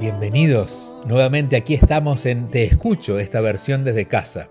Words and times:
bienvenidos. 0.00 0.96
Nuevamente 1.04 1.56
aquí 1.56 1.74
estamos 1.74 2.24
en 2.24 2.50
Te 2.50 2.64
Escucho, 2.64 3.18
esta 3.18 3.42
versión 3.42 3.84
desde 3.84 4.06
casa. 4.06 4.48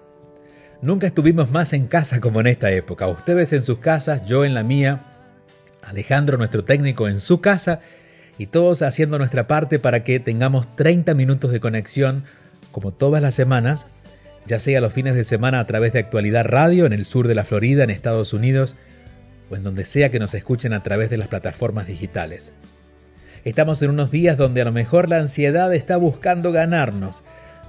Nunca 0.83 1.07
estuvimos 1.07 1.49
más 1.49 1.73
en 1.73 1.87
casa 1.87 2.21
como 2.21 2.39
en 2.39 2.45
esta 2.45 2.71
época. 2.71 3.07
Ustedes 3.07 3.51
en 3.53 3.63
sus 3.63 3.79
casas, 3.79 4.27
yo 4.27 4.45
en 4.45 4.53
la 4.53 4.61
mía, 4.61 5.01
Alejandro, 5.81 6.37
nuestro 6.37 6.63
técnico, 6.63 7.07
en 7.07 7.19
su 7.19 7.41
casa 7.41 7.79
y 8.37 8.45
todos 8.45 8.83
haciendo 8.83 9.17
nuestra 9.17 9.47
parte 9.47 9.79
para 9.79 10.03
que 10.03 10.19
tengamos 10.19 10.75
30 10.75 11.15
minutos 11.15 11.51
de 11.51 11.59
conexión 11.59 12.25
como 12.71 12.91
todas 12.91 13.19
las 13.19 13.33
semanas, 13.33 13.87
ya 14.45 14.59
sea 14.59 14.81
los 14.81 14.93
fines 14.93 15.15
de 15.15 15.23
semana 15.23 15.59
a 15.59 15.65
través 15.65 15.93
de 15.93 15.99
Actualidad 15.99 16.45
Radio 16.45 16.85
en 16.85 16.93
el 16.93 17.05
sur 17.05 17.27
de 17.27 17.33
la 17.33 17.43
Florida, 17.43 17.83
en 17.83 17.89
Estados 17.89 18.33
Unidos, 18.33 18.75
o 19.49 19.55
en 19.55 19.63
donde 19.63 19.85
sea 19.85 20.11
que 20.11 20.19
nos 20.19 20.35
escuchen 20.35 20.73
a 20.73 20.83
través 20.83 21.09
de 21.09 21.17
las 21.17 21.27
plataformas 21.27 21.87
digitales. 21.87 22.53
Estamos 23.45 23.81
en 23.81 23.91
unos 23.91 24.11
días 24.11 24.37
donde 24.37 24.61
a 24.61 24.65
lo 24.65 24.71
mejor 24.73 25.07
la 25.07 25.17
ansiedad 25.17 25.73
está 25.73 25.95
buscando 25.95 26.51
ganarnos. 26.51 27.23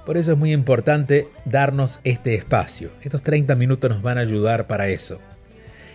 Por 0.05 0.17
eso 0.17 0.33
es 0.33 0.37
muy 0.37 0.51
importante 0.51 1.27
darnos 1.45 2.01
este 2.03 2.35
espacio. 2.35 2.89
Estos 3.03 3.21
30 3.21 3.55
minutos 3.55 3.89
nos 3.89 4.01
van 4.01 4.17
a 4.17 4.21
ayudar 4.21 4.67
para 4.67 4.89
eso. 4.89 5.19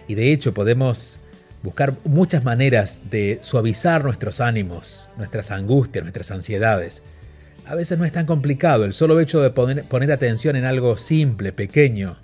Y 0.08 0.14
de 0.14 0.32
hecho 0.32 0.54
podemos 0.54 1.20
buscar 1.62 1.94
muchas 2.04 2.42
maneras 2.42 3.02
de 3.10 3.38
suavizar 3.42 4.02
nuestros 4.02 4.40
ánimos, 4.40 5.10
nuestras 5.18 5.50
angustias, 5.50 6.04
nuestras 6.04 6.30
ansiedades. 6.30 7.02
A 7.66 7.74
veces 7.74 7.98
no 7.98 8.04
es 8.04 8.12
tan 8.12 8.24
complicado, 8.24 8.84
el 8.84 8.94
solo 8.94 9.20
hecho 9.20 9.40
de 9.40 9.50
poner, 9.50 9.84
poner 9.84 10.12
atención 10.12 10.56
en 10.56 10.64
algo 10.64 10.96
simple, 10.96 11.52
pequeño, 11.52 12.16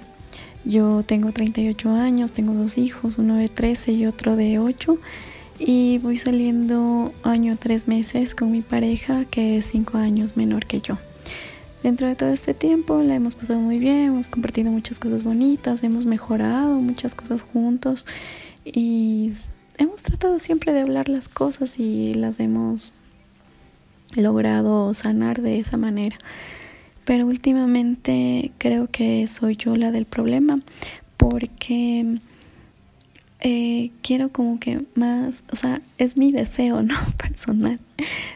yo 0.66 1.04
tengo 1.04 1.32
38 1.32 1.92
años, 1.92 2.34
tengo 2.34 2.54
dos 2.54 2.78
hijos, 2.78 3.18
uno 3.18 3.36
de 3.36 3.50
13 3.50 3.94
y 3.94 4.06
otro 4.06 4.36
de 4.36 4.60
8 4.60 4.98
y 5.60 5.98
voy 6.00 6.18
saliendo 6.18 7.14
año 7.24 7.58
tres 7.58 7.88
meses 7.88 8.34
con 8.34 8.52
mi 8.52 8.62
pareja 8.62 9.26
que 9.26 9.58
es 9.58 9.66
5 9.68 9.98
años 9.98 10.38
menor 10.38 10.66
que 10.66 10.82
yo. 10.82 10.98
Dentro 11.84 12.08
de 12.08 12.16
todo 12.16 12.30
este 12.30 12.54
tiempo 12.54 13.02
la 13.02 13.16
hemos 13.16 13.36
pasado 13.36 13.60
muy 13.60 13.80
bien, 13.80 14.08
hemos 14.08 14.28
compartido 14.28 14.70
muchas 14.70 15.00
cosas 15.00 15.24
bonitas, 15.24 15.82
hemos 15.84 16.06
mejorado 16.06 16.76
muchas 16.82 17.16
cosas 17.16 17.42
juntos 17.42 18.06
y 18.66 19.32
hemos 19.78 20.04
tratado 20.04 20.40
siempre 20.40 20.74
de 20.74 20.82
hablar 20.82 21.08
las 21.08 21.30
cosas 21.30 21.80
y 21.80 22.14
las 22.16 22.38
hemos 22.42 22.92
logrado 24.14 24.94
sanar 24.94 25.42
de 25.42 25.60
esa 25.60 25.78
manera. 25.78 26.18
Pero 27.06 27.26
últimamente 27.26 28.52
creo 28.58 28.88
que 28.88 29.26
soy 29.28 29.56
yo 29.56 29.78
la 29.78 29.92
del 29.92 30.06
problema 30.06 30.60
porque 31.16 32.20
eh, 33.42 33.92
quiero 34.02 34.34
como 34.34 34.60
que 34.60 34.82
más, 34.96 35.46
o 35.52 35.56
sea, 35.56 35.82
es 35.98 36.18
mi 36.18 36.32
deseo, 36.32 36.84
¿no? 36.84 36.96
Personal, 37.18 37.80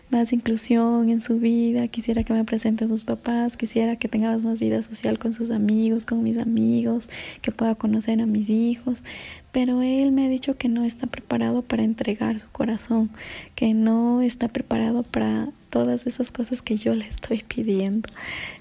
más 0.09 0.31
inclusión 0.31 1.09
en 1.09 1.19
su 1.19 1.39
vida, 1.39 1.89
quisiera 1.89 2.23
que 2.23 2.31
me 2.31 2.45
presente 2.45 2.87
sus 2.87 3.03
papás, 3.03 3.57
quisiera 3.57 3.97
que 3.97 4.07
tengamos 4.07 4.45
más 4.45 4.61
vida 4.61 4.81
social 4.81 5.19
con 5.19 5.33
sus 5.33 5.51
amigos, 5.51 6.05
con 6.05 6.23
mis 6.23 6.37
amigos, 6.37 7.09
que 7.41 7.51
pueda 7.51 7.75
conocer 7.75 8.21
a 8.21 8.25
mis 8.25 8.49
hijos, 8.49 9.03
pero 9.51 9.81
él 9.81 10.13
me 10.13 10.25
ha 10.25 10.29
dicho 10.29 10.57
que 10.57 10.69
no 10.69 10.85
está 10.85 11.05
preparado 11.07 11.63
para 11.63 11.83
entregar 11.83 12.39
su 12.39 12.47
corazón, 12.49 13.09
que 13.55 13.73
no 13.73 14.21
está 14.21 14.47
preparado 14.47 15.03
para 15.03 15.49
todas 15.69 16.07
esas 16.07 16.31
cosas 16.31 16.61
que 16.61 16.77
yo 16.77 16.95
le 16.95 17.07
estoy 17.07 17.43
pidiendo. 17.45 18.09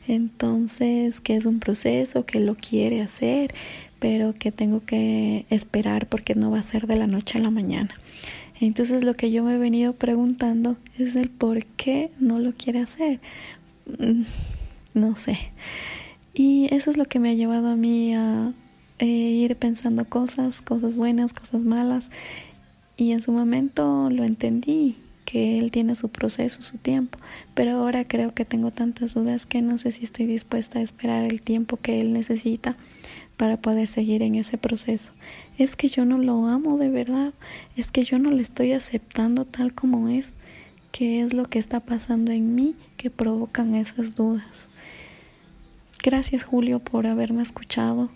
Entonces, 0.08 1.20
que 1.20 1.36
es 1.36 1.46
un 1.46 1.60
proceso, 1.60 2.26
que 2.26 2.40
lo 2.40 2.56
quiere 2.56 3.00
hacer, 3.00 3.54
pero 4.02 4.34
que 4.34 4.50
tengo 4.50 4.84
que 4.84 5.46
esperar 5.48 6.08
porque 6.08 6.34
no 6.34 6.50
va 6.50 6.58
a 6.58 6.64
ser 6.64 6.88
de 6.88 6.96
la 6.96 7.06
noche 7.06 7.38
a 7.38 7.40
la 7.40 7.52
mañana. 7.52 7.94
Entonces 8.60 9.04
lo 9.04 9.14
que 9.14 9.30
yo 9.30 9.44
me 9.44 9.54
he 9.54 9.58
venido 9.58 9.92
preguntando 9.92 10.76
es 10.98 11.14
el 11.14 11.30
por 11.30 11.64
qué 11.64 12.10
no 12.18 12.40
lo 12.40 12.52
quiere 12.52 12.80
hacer. 12.80 13.20
Mm, 13.86 14.22
no 14.94 15.14
sé. 15.14 15.38
Y 16.34 16.66
eso 16.74 16.90
es 16.90 16.96
lo 16.96 17.04
que 17.04 17.20
me 17.20 17.30
ha 17.30 17.34
llevado 17.34 17.68
a 17.68 17.76
mí 17.76 18.12
a 18.12 18.52
eh, 18.98 19.06
ir 19.06 19.54
pensando 19.54 20.04
cosas, 20.04 20.62
cosas 20.62 20.96
buenas, 20.96 21.32
cosas 21.32 21.62
malas. 21.62 22.10
Y 22.96 23.12
en 23.12 23.22
su 23.22 23.30
momento 23.30 24.10
lo 24.10 24.24
entendí, 24.24 24.96
que 25.24 25.60
él 25.60 25.70
tiene 25.70 25.94
su 25.94 26.08
proceso, 26.08 26.60
su 26.62 26.76
tiempo. 26.76 27.20
Pero 27.54 27.78
ahora 27.78 28.04
creo 28.08 28.34
que 28.34 28.44
tengo 28.44 28.72
tantas 28.72 29.14
dudas 29.14 29.46
que 29.46 29.62
no 29.62 29.78
sé 29.78 29.92
si 29.92 30.02
estoy 30.02 30.26
dispuesta 30.26 30.80
a 30.80 30.82
esperar 30.82 31.22
el 31.22 31.40
tiempo 31.40 31.76
que 31.76 32.00
él 32.00 32.12
necesita 32.12 32.76
para 33.36 33.56
poder 33.56 33.88
seguir 33.88 34.22
en 34.22 34.34
ese 34.34 34.58
proceso. 34.58 35.12
Es 35.58 35.76
que 35.76 35.88
yo 35.88 36.04
no 36.04 36.18
lo 36.18 36.46
amo 36.46 36.78
de 36.78 36.88
verdad, 36.88 37.32
es 37.76 37.90
que 37.90 38.04
yo 38.04 38.18
no 38.18 38.30
le 38.30 38.42
estoy 38.42 38.72
aceptando 38.72 39.44
tal 39.44 39.74
como 39.74 40.08
es, 40.08 40.34
que 40.92 41.22
es 41.22 41.32
lo 41.32 41.46
que 41.48 41.58
está 41.58 41.80
pasando 41.80 42.30
en 42.30 42.54
mí 42.54 42.76
que 42.96 43.10
provocan 43.10 43.74
esas 43.74 44.14
dudas. 44.14 44.68
Gracias 46.02 46.42
Julio 46.42 46.80
por 46.80 47.06
haberme 47.06 47.42
escuchado, 47.42 48.10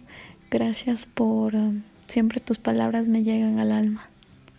gracias 0.51 1.07
por 1.07 1.55
um, 1.55 1.83
siempre 2.07 2.41
tus 2.41 2.59
palabras 2.59 3.07
me 3.09 3.23
llegan 3.23 3.59
al 3.59 3.73
alma. 3.73 4.09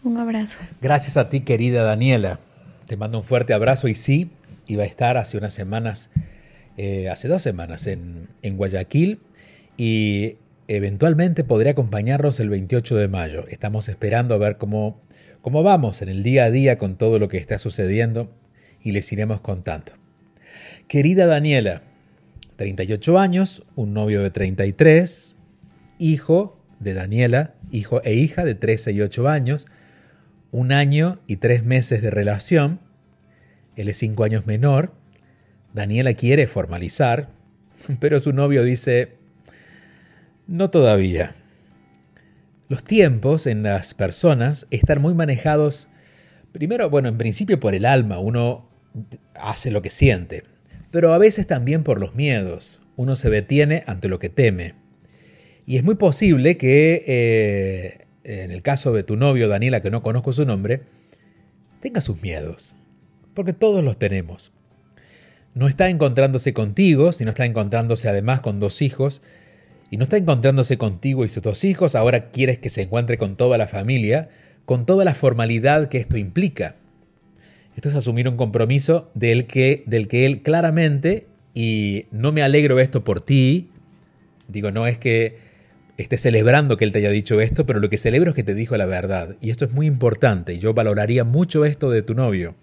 Un 0.04 0.18
abrazo. 0.18 0.58
Gracias 0.82 1.18
a 1.18 1.30
ti 1.30 1.42
querida 1.42 1.84
Daniela, 1.84 2.40
te 2.88 2.98
mando 2.98 3.18
un 3.18 3.24
fuerte 3.24 3.54
abrazo 3.54 3.88
y 3.88 3.96
sí, 3.96 4.30
iba 4.66 4.84
a 4.84 4.86
estar 4.86 5.18
hace 5.18 5.38
unas 5.38 5.54
semanas, 5.54 6.10
eh, 6.78 7.10
hace 7.10 7.28
dos 7.28 7.42
semanas 7.42 7.88
en, 7.88 8.28
en 8.42 8.58
Guayaquil 8.58 9.20
y 9.78 10.36
eventualmente 10.68 11.44
podré 11.44 11.70
acompañarlos 11.70 12.40
el 12.40 12.50
28 12.50 12.96
de 12.96 13.08
mayo. 13.08 13.46
Estamos 13.50 13.90
esperando 13.90 14.36
a 14.36 14.38
ver 14.38 14.58
cómo, 14.58 15.02
cómo 15.42 15.64
vamos 15.64 16.02
en 16.02 16.10
el 16.10 16.24
día 16.24 16.46
a 16.46 16.52
día 16.52 16.78
con 16.78 16.98
todo 16.98 17.20
lo 17.20 17.30
que 17.30 17.38
está 17.38 17.58
sucediendo 17.58 18.30
y 18.82 18.92
les 18.92 19.12
iremos 19.12 19.42
contando. 19.42 19.94
Querida 20.88 21.26
Daniela, 21.26 21.84
38 22.58 23.20
años, 23.20 23.64
un 23.76 23.94
novio 23.94 24.22
de 24.22 24.32
33, 24.32 25.38
hijo 26.00 26.60
de 26.80 26.94
Daniela, 26.94 27.54
hijo 27.72 28.02
e 28.04 28.14
hija 28.14 28.46
de 28.46 28.56
13 28.56 28.94
y 28.94 29.02
8 29.02 29.28
años, 29.28 29.68
un 30.52 30.72
año 30.72 31.20
y 31.28 31.38
tres 31.38 31.64
meses 31.64 32.02
de 32.02 32.10
relación, 32.10 32.80
él 33.76 33.90
es 33.90 33.98
5 33.98 34.24
años 34.24 34.46
menor, 34.46 34.94
Daniela 35.74 36.14
quiere 36.14 36.48
formalizar, 36.48 37.30
pero 38.00 38.20
su 38.20 38.34
novio 38.34 38.64
dice, 38.64 39.17
no 40.48 40.70
todavía. 40.70 41.36
Los 42.70 42.84
tiempos 42.84 43.48
en 43.48 43.64
las 43.64 43.94
personas 43.94 44.68
están 44.72 45.02
muy 45.02 45.14
manejados, 45.14 45.88
primero, 46.52 46.90
bueno, 46.90 47.08
en 47.10 47.18
principio 47.18 47.60
por 47.60 47.76
el 47.76 47.86
alma, 47.86 48.20
uno 48.20 48.68
hace 49.36 49.72
lo 49.72 49.82
que 49.82 49.90
siente, 49.90 50.44
pero 50.92 51.14
a 51.14 51.18
veces 51.18 51.48
también 51.48 51.84
por 51.84 52.00
los 52.00 52.16
miedos. 52.16 52.82
Uno 52.96 53.16
se 53.16 53.30
detiene 53.30 53.84
ante 53.86 54.08
lo 54.08 54.20
que 54.20 54.30
teme. 54.30 54.74
Y 55.66 55.78
es 55.78 55.84
muy 55.84 55.96
posible 55.96 56.58
que, 56.58 57.04
eh, 57.06 58.06
en 58.24 58.52
el 58.52 58.62
caso 58.62 58.92
de 58.94 59.04
tu 59.04 59.16
novio, 59.18 59.48
Daniela, 59.48 59.82
que 59.82 59.92
no 59.92 60.02
conozco 60.02 60.34
su 60.34 60.46
nombre, 60.46 60.82
tenga 61.80 62.02
sus 62.02 62.22
miedos. 62.22 62.76
Porque 63.34 63.54
todos 63.54 63.84
los 63.84 64.00
tenemos. 64.00 64.52
No 65.54 65.68
está 65.68 65.90
encontrándose 65.90 66.54
contigo, 66.54 67.12
sino 67.12 67.30
está 67.30 67.46
encontrándose 67.46 68.10
además 68.10 68.40
con 68.40 68.60
dos 68.60 68.82
hijos. 68.82 69.22
Y 69.90 69.98
no 69.98 70.04
está 70.04 70.18
encontrándose 70.18 70.78
contigo 70.78 71.24
y 71.24 71.30
sus 71.30 71.44
dos 71.44 71.64
hijos, 71.64 71.96
ahora 71.96 72.30
quieres 72.30 72.60
que 72.60 72.70
se 72.70 72.84
encuentre 72.84 73.18
con 73.18 73.38
toda 73.38 73.58
la 73.58 73.68
familia, 73.68 74.30
con 74.66 74.86
toda 74.86 75.06
la 75.06 75.14
formalidad 75.14 75.88
que 75.88 75.98
esto 75.98 76.18
implica. 76.18 76.76
Esto 77.76 77.90
es 77.90 77.96
asumir 77.96 78.28
un 78.28 78.38
compromiso 78.38 79.10
del 79.14 79.46
que, 79.46 79.84
del 79.86 80.08
que 80.08 80.26
él 80.26 80.42
claramente, 80.42 81.28
y 81.54 82.06
no 82.12 82.32
me 82.32 82.42
alegro 82.42 82.80
esto 82.80 83.04
por 83.04 83.22
ti, 83.22 83.70
digo, 84.48 84.72
no 84.72 84.88
es 84.88 84.98
que 84.98 85.38
esté 85.98 86.18
celebrando 86.18 86.76
que 86.78 86.86
él 86.86 86.92
te 86.92 87.00
haya 87.00 87.10
dicho 87.10 87.40
esto, 87.40 87.66
pero 87.66 87.80
lo 87.80 87.90
que 87.90 87.98
celebro 87.98 88.32
es 88.32 88.36
que 88.36 88.44
te 88.44 88.54
dijo 88.56 88.76
la 88.78 88.86
verdad. 88.86 89.38
Y 89.42 89.52
esto 89.52 89.66
es 89.66 89.72
muy 89.72 89.88
importante, 89.88 90.54
y 90.54 90.60
yo 90.60 90.74
valoraría 90.74 91.24
mucho 91.24 91.66
esto 91.66 91.90
de 91.90 92.02
tu 92.02 92.14
novio, 92.14 92.56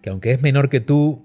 que 0.00 0.10
aunque 0.10 0.30
es 0.30 0.42
menor 0.42 0.68
que 0.68 0.80
tú, 0.80 1.24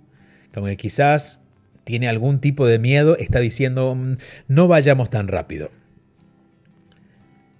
que 0.52 0.60
aunque 0.60 0.78
quizás 0.78 1.42
tiene 1.88 2.10
algún 2.10 2.42
tipo 2.42 2.68
de 2.68 2.80
miedo, 2.80 3.16
está 3.16 3.40
diciendo, 3.40 3.96
mm, 3.96 4.18
no 4.50 4.68
vayamos 4.68 5.10
tan 5.10 5.30
rápido. 5.30 5.72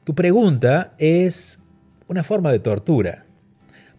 Tu 0.04 0.16
pregunta 0.16 0.94
es 0.98 1.64
una 2.10 2.26
forma 2.26 2.52
de 2.52 2.60
tortura 2.60 3.26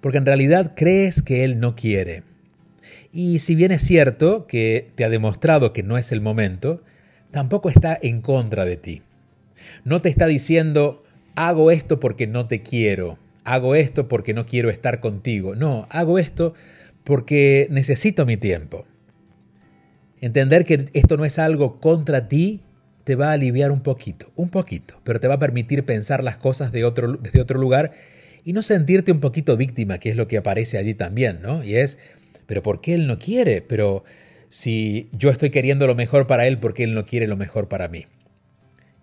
porque 0.03 0.19
en 0.19 0.27
realidad 0.27 0.75
crees 0.77 1.23
que 1.23 1.45
Él 1.45 1.61
no 1.61 1.75
quiere. 1.75 2.25
Y 3.11 3.39
si 3.39 3.55
bien 3.55 3.73
es 3.73 3.81
cierto 3.81 4.47
que 4.47 4.89
te 4.97 5.07
ha 5.07 5.09
demostrado 5.09 5.73
que 5.73 5.83
no 5.83 5.97
es 5.97 6.13
el 6.13 6.21
momento, 6.21 6.83
tampoco 7.31 7.71
está 7.71 7.99
en 8.01 8.21
contra 8.21 8.67
de 8.67 8.77
ti. 8.77 9.03
No 9.85 10.03
te 10.03 10.11
está 10.11 10.27
diciendo, 10.27 11.05
hago 11.37 11.71
esto 11.71 12.01
porque 12.01 12.27
no 12.27 12.49
te 12.49 12.61
quiero, 12.61 13.19
hago 13.45 13.75
esto 13.75 14.09
porque 14.09 14.35
no 14.35 14.45
quiero 14.45 14.69
estar 14.69 15.01
contigo. 15.01 15.55
No, 15.55 15.87
hago 15.89 16.19
esto 16.19 16.53
porque 17.03 17.67
necesito 17.71 18.27
mi 18.27 18.37
tiempo. 18.37 18.85
Entender 20.21 20.65
que 20.65 20.87
esto 20.93 21.17
no 21.17 21.25
es 21.25 21.39
algo 21.39 21.77
contra 21.77 22.29
ti 22.29 22.61
te 23.05 23.15
va 23.15 23.31
a 23.31 23.33
aliviar 23.33 23.71
un 23.71 23.81
poquito, 23.81 24.31
un 24.37 24.51
poquito, 24.51 25.01
pero 25.03 25.19
te 25.19 25.29
va 25.29 25.35
a 25.35 25.39
permitir 25.39 25.85
pensar 25.85 26.23
las 26.23 26.37
cosas 26.37 26.73
de 26.73 26.85
otro, 26.85 27.17
desde 27.17 27.41
otro 27.41 27.59
lugar 27.59 27.93
y 28.45 28.53
no 28.53 28.63
sentirte 28.63 29.13
un 29.13 29.21
poquito 29.21 29.57
víctima, 29.57 29.99
que 29.99 30.11
es 30.11 30.17
lo 30.17 30.29
que 30.29 30.37
aparece 30.37 30.77
allí 30.77 30.93
también, 30.93 31.41
¿no? 31.41 31.65
Y 31.65 31.77
es, 31.77 31.99
pero 32.47 32.63
¿por 32.63 32.81
qué 32.81 32.95
él 32.95 33.07
no 33.07 33.19
quiere? 33.19 33.63
Pero 33.63 34.05
si 34.51 35.09
yo 35.13 35.31
estoy 35.31 35.51
queriendo 35.51 35.87
lo 35.87 35.95
mejor 35.95 36.27
para 36.27 36.47
él, 36.47 36.59
¿por 36.59 36.75
qué 36.75 36.85
él 36.85 36.95
no 36.95 37.07
quiere 37.07 37.27
lo 37.27 37.37
mejor 37.37 37.69
para 37.69 37.89
mí? 37.89 38.07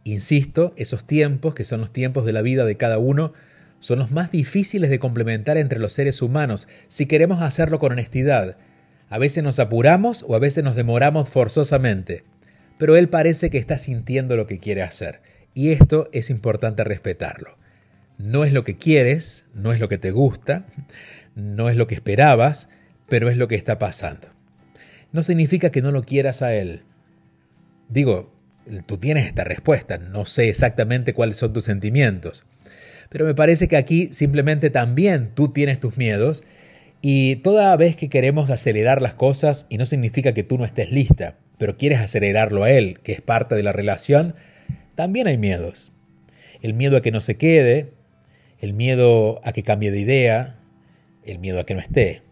Insisto, 0.03 0.73
esos 0.77 1.05
tiempos, 1.07 1.55
que 1.55 1.63
son 1.63 1.79
los 1.79 1.91
tiempos 1.91 2.25
de 2.25 2.33
la 2.33 2.43
vida 2.43 2.65
de 2.65 2.77
cada 2.77 2.99
uno, 2.99 3.33
son 3.79 3.99
los 3.99 4.11
más 4.11 4.31
difíciles 4.31 4.89
de 4.89 4.99
complementar 4.99 5.57
entre 5.57 5.79
los 5.79 5.93
seres 5.93 6.21
humanos 6.21 6.67
si 6.87 7.05
queremos 7.07 7.41
hacerlo 7.41 7.79
con 7.79 7.91
honestidad. 7.91 8.57
A 9.09 9.17
veces 9.17 9.43
nos 9.43 9.59
apuramos 9.59 10.25
o 10.27 10.35
a 10.35 10.39
veces 10.39 10.63
nos 10.63 10.75
demoramos 10.75 11.29
forzosamente, 11.29 12.23
pero 12.77 12.95
él 12.97 13.09
parece 13.09 13.49
que 13.49 13.57
está 13.57 13.77
sintiendo 13.77 14.35
lo 14.35 14.47
que 14.47 14.59
quiere 14.59 14.81
hacer, 14.81 15.21
y 15.53 15.71
esto 15.71 16.09
es 16.11 16.29
importante 16.29 16.83
respetarlo. 16.83 17.57
No 18.17 18.43
es 18.43 18.53
lo 18.53 18.63
que 18.63 18.77
quieres, 18.77 19.45
no 19.53 19.73
es 19.73 19.79
lo 19.79 19.89
que 19.89 19.97
te 19.97 20.11
gusta, 20.11 20.65
no 21.35 21.69
es 21.69 21.75
lo 21.75 21.87
que 21.87 21.95
esperabas, 21.95 22.69
pero 23.07 23.29
es 23.29 23.37
lo 23.37 23.47
que 23.47 23.55
está 23.55 23.77
pasando. 23.77 24.29
No 25.11 25.23
significa 25.23 25.69
que 25.69 25.81
no 25.81 25.91
lo 25.91 26.03
quieras 26.03 26.41
a 26.41 26.53
él. 26.53 26.83
Digo, 27.89 28.33
tú 28.85 28.97
tienes 28.97 29.27
esta 29.27 29.43
respuesta, 29.43 29.97
no 29.97 30.25
sé 30.25 30.49
exactamente 30.49 31.13
cuáles 31.13 31.37
son 31.37 31.53
tus 31.53 31.65
sentimientos, 31.65 32.45
pero 33.09 33.25
me 33.25 33.35
parece 33.35 33.67
que 33.67 33.77
aquí 33.77 34.07
simplemente 34.07 34.69
también 34.69 35.31
tú 35.35 35.49
tienes 35.49 35.79
tus 35.79 35.97
miedos 35.97 36.43
y 37.07 37.35
toda 37.35 37.77
vez 37.77 37.95
que 37.95 38.09
queremos 38.09 38.49
acelerar 38.49 38.99
las 38.99 39.13
cosas, 39.13 39.67
y 39.69 39.77
no 39.77 39.85
significa 39.85 40.33
que 40.33 40.41
tú 40.41 40.57
no 40.57 40.65
estés 40.65 40.91
lista, 40.91 41.37
pero 41.59 41.77
quieres 41.77 41.99
acelerarlo 41.99 42.63
a 42.63 42.71
él, 42.71 42.99
que 43.03 43.11
es 43.11 43.21
parte 43.21 43.53
de 43.53 43.61
la 43.61 43.71
relación, 43.71 44.33
también 44.95 45.27
hay 45.27 45.37
miedos. 45.37 45.91
El 46.63 46.73
miedo 46.73 46.97
a 46.97 47.03
que 47.03 47.11
no 47.11 47.21
se 47.21 47.37
quede, 47.37 47.91
el 48.59 48.73
miedo 48.73 49.39
a 49.43 49.51
que 49.51 49.61
cambie 49.61 49.91
de 49.91 49.99
idea, 49.99 50.55
el 51.23 51.37
miedo 51.37 51.59
a 51.59 51.65
que 51.67 51.75
no 51.75 51.79
esté. 51.79 52.23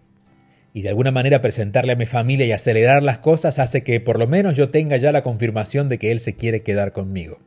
Y 0.73 0.81
de 0.81 0.89
alguna 0.89 1.11
manera 1.11 1.39
presentarle 1.39 1.91
a 1.91 1.95
mi 1.95 2.07
familia 2.07 2.47
y 2.47 2.51
acelerar 2.51 3.03
las 3.03 3.19
cosas 3.19 3.59
hace 3.59 3.83
que 3.83 3.99
por 3.99 4.17
lo 4.17 4.25
menos 4.25 4.55
yo 4.55 4.69
tenga 4.71 4.97
ya 4.97 5.11
la 5.11 5.21
confirmación 5.21 5.87
de 5.87 5.99
que 5.99 6.09
él 6.09 6.19
se 6.19 6.35
quiere 6.35 6.63
quedar 6.63 6.93
conmigo. 6.93 7.37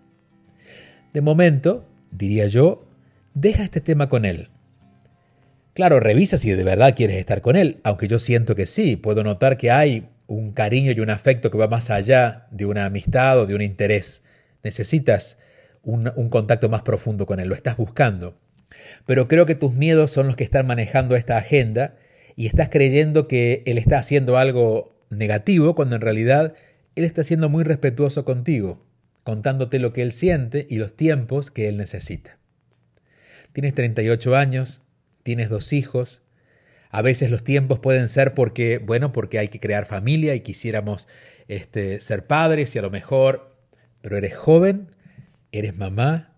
De 1.13 1.23
momento, 1.23 1.89
diría 2.13 2.47
yo, 2.47 2.87
deja 3.35 3.65
este 3.65 3.81
tema 3.81 4.09
con 4.09 4.25
él. 4.25 4.51
Claro, 5.77 6.01
revisa 6.01 6.39
si 6.39 6.51
de 6.51 6.65
verdad 6.65 6.95
quieres 6.97 7.19
estar 7.19 7.43
con 7.43 7.55
él, 7.55 7.81
aunque 7.85 8.09
yo 8.09 8.19
siento 8.19 8.55
que 8.55 8.65
sí, 8.65 8.97
puedo 8.97 9.23
notar 9.23 9.59
que 9.59 9.71
hay 9.71 10.09
un 10.27 10.53
cariño 10.53 10.93
y 10.93 11.01
un 11.01 11.11
afecto 11.11 11.51
que 11.51 11.59
va 11.59 11.69
más 11.69 11.91
allá 11.91 12.47
de 12.51 12.65
una 12.65 12.87
amistad 12.87 13.39
o 13.39 13.45
de 13.45 13.55
un 13.55 13.61
interés. 13.61 14.23
Necesitas 14.63 15.39
un, 15.83 16.31
contacto 16.31 16.71
más 16.71 16.81
profundo 16.81 17.27
con 17.27 17.41
él, 17.41 17.51
lo 17.51 17.55
estás 17.55 17.77
buscando. 17.77 18.39
Pero 19.05 19.29
creo 19.29 19.45
que 19.45 19.55
tus 19.55 19.75
miedos 19.75 20.11
son 20.11 20.29
los 20.29 20.35
que 20.35 20.45
están 20.45 20.67
manejando 20.67 21.15
esta 21.15 21.37
agenda 21.37 21.95
y 22.37 22.47
estás 22.47 22.71
creyendo 22.71 23.29
que 23.29 23.63
él 23.67 23.77
está 23.77 23.99
haciendo 23.99 24.39
algo 24.39 24.97
negativo 25.11 25.75
cuando 25.75 25.97
en 25.97 26.01
realidad 26.01 26.55
él 26.95 27.05
está 27.05 27.23
siendo 27.23 27.51
muy 27.51 27.65
respetuoso 27.65 28.25
contigo, 28.25 28.83
contándote 29.25 29.79
lo 29.79 29.93
que 29.93 30.01
él 30.01 30.13
siente 30.13 30.67
y 30.71 30.77
los 30.77 30.97
tiempos 30.97 31.51
que 31.51 31.69
él 31.69 31.77
necesita. 31.77 32.39
Tienes 33.53 33.75
38 33.75 34.37
años, 34.37 34.86
tienes 35.27 35.49
dos 35.49 35.73
hijos, 35.73 36.23
a 36.93 37.03
veces 37.03 37.33
los 37.33 37.43
tiempos 37.43 37.81
pueden 37.81 38.07
ser 38.07 38.33
porque, 38.33 38.79
bueno, 38.79 39.11
porque 39.11 39.41
hay 39.41 39.49
que 39.49 39.59
crear 39.59 39.85
familia 39.85 40.37
y 40.37 40.41
quisiéramos 40.41 41.09
este, 41.49 42.01
ser 42.01 42.29
padres 42.29 42.77
y 42.77 42.79
a 42.79 42.83
lo 42.83 42.93
mejor, 42.93 43.57
pero 44.03 44.17
eres 44.17 44.37
joven, 44.37 44.93
eres 45.51 45.77
mamá, 45.77 46.37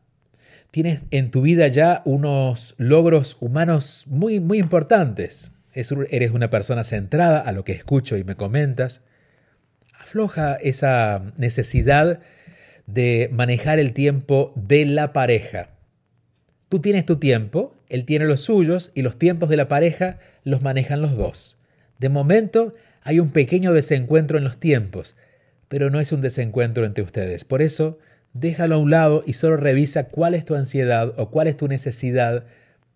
tienes 0.71 1.02
en 1.11 1.30
tu 1.30 1.42
vida 1.42 1.68
ya 1.68 2.00
unos 2.07 2.76
logros 2.78 3.37
humanos 3.40 4.04
muy, 4.07 4.40
muy 4.40 4.59
importantes. 4.59 5.52
eres 5.75 6.30
una 6.30 6.49
persona 6.49 6.83
centrada 6.83 7.40
a 7.40 7.52
lo 7.52 7.64
que 7.64 7.73
escucho 7.73 8.16
y 8.16 8.25
me 8.25 8.37
comentas. 8.37 9.02
Afloja 10.00 10.54
esa 10.54 11.35
necesidad 11.37 12.21
de 12.87 13.28
manejar 13.35 13.78
el 13.78 13.92
tiempo 13.92 14.54
de 14.57 14.87
la 14.87 15.12
pareja. 15.12 15.73
Tú 16.71 16.80
tienes 16.80 17.04
tu 17.04 17.16
tiempo, 17.16 17.78
él 17.88 18.04
tiene 18.04 18.26
los 18.26 18.42
suyos 18.42 18.92
y 18.95 19.02
los 19.02 19.18
tiempos 19.18 19.49
de 19.49 19.57
la 19.57 19.68
pareja 19.68 20.18
los 20.45 20.62
manejan 20.62 21.00
los 21.00 21.16
dos. 21.16 21.59
De 21.99 22.09
momento 22.09 22.75
hay 23.02 23.21
un 23.21 23.30
pequeño 23.30 23.73
desencuentro 23.73 24.38
en 24.38 24.45
los 24.45 24.59
tiempos, 24.59 25.16
pero 25.68 25.90
no 25.90 26.00
es 26.00 26.12
un 26.12 26.21
desencuentro 26.21 26.85
entre 26.85 27.04
ustedes. 27.04 27.45
Por 27.45 27.62
eso 27.62 27.99
déjalo 28.33 28.76
a 28.76 28.78
un 28.78 28.90
lado 28.90 29.23
y 29.26 29.35
solo 29.35 29.57
revisa 29.57 30.04
cuál 30.04 30.35
es 30.35 30.45
tu 30.45 30.54
ansiedad 30.54 31.14
o 31.16 31.30
cuál 31.30 31.49
es 31.49 31.57
tu 31.57 31.68
necesidad 31.68 32.45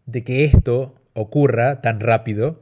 de 0.06 0.25
que 0.25 0.44
esto 0.44 0.94
ocurra 1.14 1.80
tan 1.80 2.00
rápido 2.00 2.61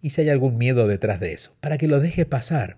y 0.00 0.10
si 0.10 0.20
hay 0.20 0.28
algún 0.28 0.58
miedo 0.58 0.86
detrás 0.86 1.20
de 1.20 1.32
eso, 1.32 1.56
para 1.60 1.78
que 1.78 1.88
lo 1.88 2.00
deje 2.00 2.26
pasar. 2.26 2.76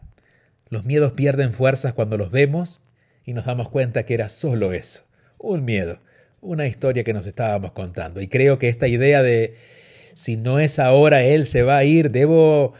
Los 0.68 0.84
miedos 0.84 1.12
pierden 1.12 1.52
fuerzas 1.52 1.92
cuando 1.92 2.16
los 2.16 2.30
vemos 2.30 2.82
y 3.24 3.32
nos 3.32 3.46
damos 3.46 3.68
cuenta 3.68 4.04
que 4.04 4.14
era 4.14 4.28
solo 4.28 4.72
eso, 4.72 5.04
un 5.38 5.64
miedo, 5.64 5.98
una 6.46 6.66
historia 6.66 7.04
que 7.04 7.12
nos 7.12 7.26
estábamos 7.26 7.72
contando. 7.72 8.20
Y 8.20 8.28
creo 8.28 8.58
que 8.58 8.68
esta 8.68 8.88
idea 8.88 9.22
de 9.22 9.56
si 10.14 10.36
no 10.36 10.58
es 10.60 10.78
ahora 10.78 11.22
él 11.22 11.46
se 11.46 11.62
va 11.62 11.76
a 11.76 11.84
ir, 11.84 12.10
debo... 12.10 12.72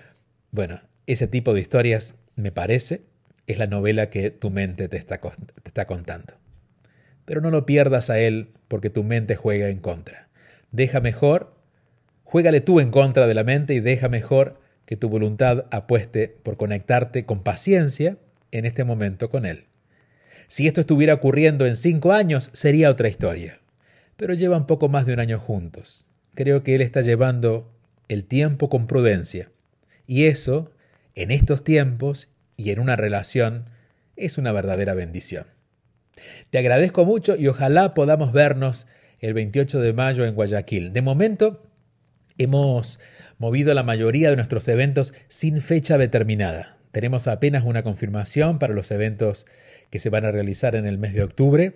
Bueno, 0.51 0.81
ese 1.07 1.27
tipo 1.27 1.53
de 1.53 1.61
historias, 1.61 2.15
me 2.35 2.53
parece, 2.53 3.03
es 3.47 3.59
la 3.59 3.67
novela 3.67 4.09
que 4.09 4.31
tu 4.31 4.51
mente 4.51 4.89
te 4.89 4.97
está, 4.97 5.19
te 5.19 5.69
está 5.69 5.87
contando. 5.87 6.35
pero 7.25 7.41
no 7.41 7.51
lo 7.51 7.67
pierdas 7.67 8.09
a 8.09 8.19
él 8.19 8.53
porque 8.69 8.89
tu 8.89 9.03
mente 9.03 9.37
juega 9.37 9.69
en 9.69 9.79
contra. 9.79 10.29
Deja 10.71 11.01
mejor, 11.01 11.55
juégale 12.25 12.61
tú 12.61 12.81
en 12.81 12.91
contra 12.91 13.27
de 13.27 13.35
la 13.35 13.45
mente 13.45 13.75
y 13.75 13.81
deja 13.81 14.09
mejor 14.09 14.61
que 14.87 14.97
tu 14.97 15.09
voluntad 15.09 15.67
apueste 15.71 16.29
por 16.29 16.57
conectarte 16.57 17.27
con 17.27 17.43
paciencia 17.43 18.17
en 18.53 18.65
este 18.65 18.85
momento 18.85 19.29
con 19.29 19.45
él. 19.45 19.67
Si 20.49 20.67
esto 20.67 20.81
estuviera 20.81 21.15
ocurriendo 21.15 21.67
en 21.67 21.77
cinco 21.77 22.13
años, 22.13 22.51
sería 22.53 22.91
otra 22.91 23.09
historia. 23.09 23.61
Pero 24.17 24.35
llevan 24.35 24.67
poco 24.67 24.89
más 24.89 25.07
de 25.07 25.15
un 25.15 25.21
año 25.21 25.39
juntos. 25.39 26.07
Creo 26.35 26.63
que 26.63 26.75
él 26.75 26.81
está 26.81 27.03
llevando 27.03 27.73
el 28.09 28.25
tiempo 28.25 28.69
con 28.69 28.87
prudencia. 28.87 29.51
Y 30.07 30.25
eso, 30.25 30.71
en 31.15 31.31
estos 31.31 31.65
tiempos 31.65 32.29
y 32.57 32.71
en 32.71 32.79
una 32.79 32.97
relación, 32.97 33.67
es 34.17 34.39
una 34.39 34.53
verdadera 34.53 34.95
bendición. 34.95 35.47
Te 36.51 36.59
agradezco 36.59 37.05
mucho 37.05 37.37
y 37.37 37.49
ojalá 37.49 37.95
podamos 37.95 38.33
vernos 38.33 38.87
el 39.21 39.35
28 39.35 39.81
de 39.81 39.93
mayo 39.93 40.25
en 40.25 40.35
Guayaquil. 40.35 40.93
De 40.93 41.03
momento, 41.03 41.63
hemos 42.39 42.99
movido 43.39 43.75
la 43.75 43.83
mayoría 43.83 44.31
de 44.31 44.37
nuestros 44.37 44.69
eventos 44.69 45.15
sin 45.29 45.61
fecha 45.61 45.99
determinada. 45.99 46.76
Tenemos 46.97 47.29
apenas 47.29 47.63
una 47.63 47.83
confirmación 47.83 48.59
para 48.59 48.73
los 48.73 48.91
eventos 48.91 49.45
que 49.91 49.99
se 49.99 50.09
van 50.09 50.25
a 50.25 50.31
realizar 50.31 50.75
en 50.75 50.87
el 50.87 50.97
mes 50.97 51.13
de 51.13 51.25
octubre. 51.25 51.75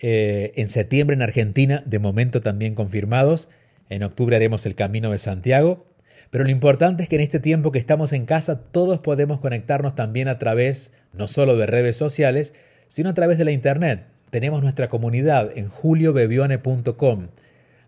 Eh, 0.00 0.52
en 0.56 0.68
septiembre 0.68 1.14
en 1.14 1.22
Argentina, 1.22 1.82
de 1.86 1.98
momento 1.98 2.42
también 2.42 2.74
confirmados. 2.74 3.48
En 3.88 4.02
octubre 4.02 4.36
haremos 4.36 4.66
el 4.66 4.74
Camino 4.74 5.12
de 5.12 5.18
Santiago. 5.18 5.86
Pero 6.28 6.44
lo 6.44 6.50
importante 6.50 7.02
es 7.02 7.08
que 7.08 7.16
en 7.16 7.22
este 7.22 7.40
tiempo 7.40 7.72
que 7.72 7.78
estamos 7.78 8.12
en 8.12 8.26
casa 8.26 8.60
todos 8.60 8.98
podemos 8.98 9.40
conectarnos 9.40 9.94
también 9.94 10.28
a 10.28 10.36
través 10.36 10.92
no 11.14 11.26
solo 11.26 11.56
de 11.56 11.64
redes 11.64 11.96
sociales, 11.96 12.52
sino 12.86 13.08
a 13.08 13.14
través 13.14 13.38
de 13.38 13.46
la 13.46 13.52
Internet. 13.52 14.08
Tenemos 14.28 14.60
nuestra 14.60 14.90
comunidad 14.90 15.56
en 15.56 15.68
juliobebione.com. 15.68 17.28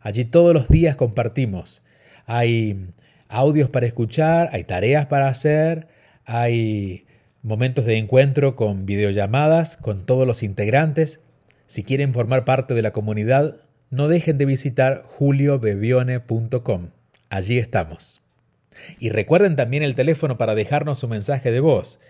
Allí 0.01 0.25
todos 0.25 0.55
los 0.55 0.69
días 0.69 0.97
compartimos. 0.97 1.83
Hay 2.25 2.87
audios 3.29 3.69
para 3.69 3.85
escuchar, 3.85 4.49
hay 4.53 4.65
tareas 4.65 5.05
para 5.05 5.29
hacer, 5.29 5.87
hay 6.25 7.05
momentos 7.43 7.85
de 7.85 7.99
encuentro 7.99 8.57
con 8.57 8.87
videollamadas 8.87 9.77
con 9.77 10.07
todos 10.07 10.27
los 10.27 10.43
integrantes. 10.43 11.21
Si 11.67 11.85
quieren 11.85 12.15
formar 12.15 12.45
parte 12.45 12.75
de 12.75 12.83
la 12.83 12.93
comunidad, 12.93 13.57
no 13.91 14.09
dejen 14.09 14.39
de 14.39 14.47
visitar 14.47 15.03
juliobebione.com. 15.05 16.89
Allí 17.29 17.59
estamos. 17.59 18.23
Y 18.99 19.11
recuerden 19.11 19.55
también 19.57 19.83
el 19.83 19.95
teléfono 19.95 20.39
para 20.39 20.55
dejarnos 20.55 20.99
su 20.99 21.09
mensaje 21.09 21.51
de 21.51 21.61
voz. 21.61 22.01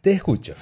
Te 0.00 0.10
escucho. 0.10 0.56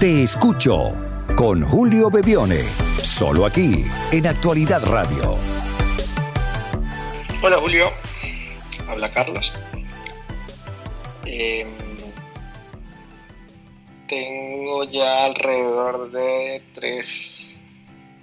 Te 0.00 0.24
escucho 0.24 0.96
con 1.36 1.62
Julio 1.62 2.10
Bebione. 2.10 2.64
Solo 2.96 3.46
aquí, 3.46 3.84
en 4.10 4.26
Actualidad 4.26 4.82
Radio. 4.84 5.38
Hola 7.40 7.56
Julio, 7.58 7.92
habla 8.88 9.12
Carlos. 9.12 9.52
Em, 11.24 11.68
tengo 14.08 14.88
ya 14.88 15.26
alrededor 15.26 16.10
de 16.10 16.64
tres, 16.74 17.60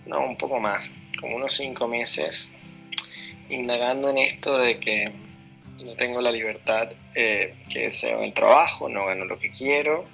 no, 0.05 0.19
un 0.19 0.35
poco 0.35 0.59
más, 0.59 1.01
como 1.17 1.37
unos 1.37 1.53
cinco 1.53 1.87
meses, 1.87 2.55
indagando 3.49 4.09
en 4.09 4.17
esto 4.17 4.57
de 4.57 4.77
que 4.77 5.20
no 5.85 5.95
tengo 5.95 6.21
la 6.21 6.31
libertad 6.31 6.89
eh, 7.15 7.55
que 7.69 7.79
deseo 7.79 8.19
en 8.19 8.25
el 8.25 8.33
trabajo, 8.33 8.89
no 8.89 9.05
gano 9.05 9.25
lo 9.25 9.37
que 9.37 9.51
quiero, 9.51 10.05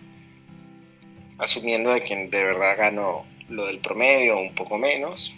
asumiendo 1.38 1.94
de 1.94 2.02
que 2.02 2.16
de 2.16 2.44
verdad 2.44 2.78
gano 2.78 3.26
lo 3.50 3.66
del 3.68 3.80
promedio, 3.80 4.40
un 4.40 4.54
poco 4.56 4.78
menos, 4.78 5.36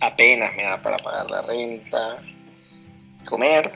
apenas 0.00 0.54
me 0.56 0.64
da 0.64 0.82
para 0.82 0.98
pagar 0.98 1.30
la 1.30 1.42
renta, 1.42 2.22
comer. 3.24 3.72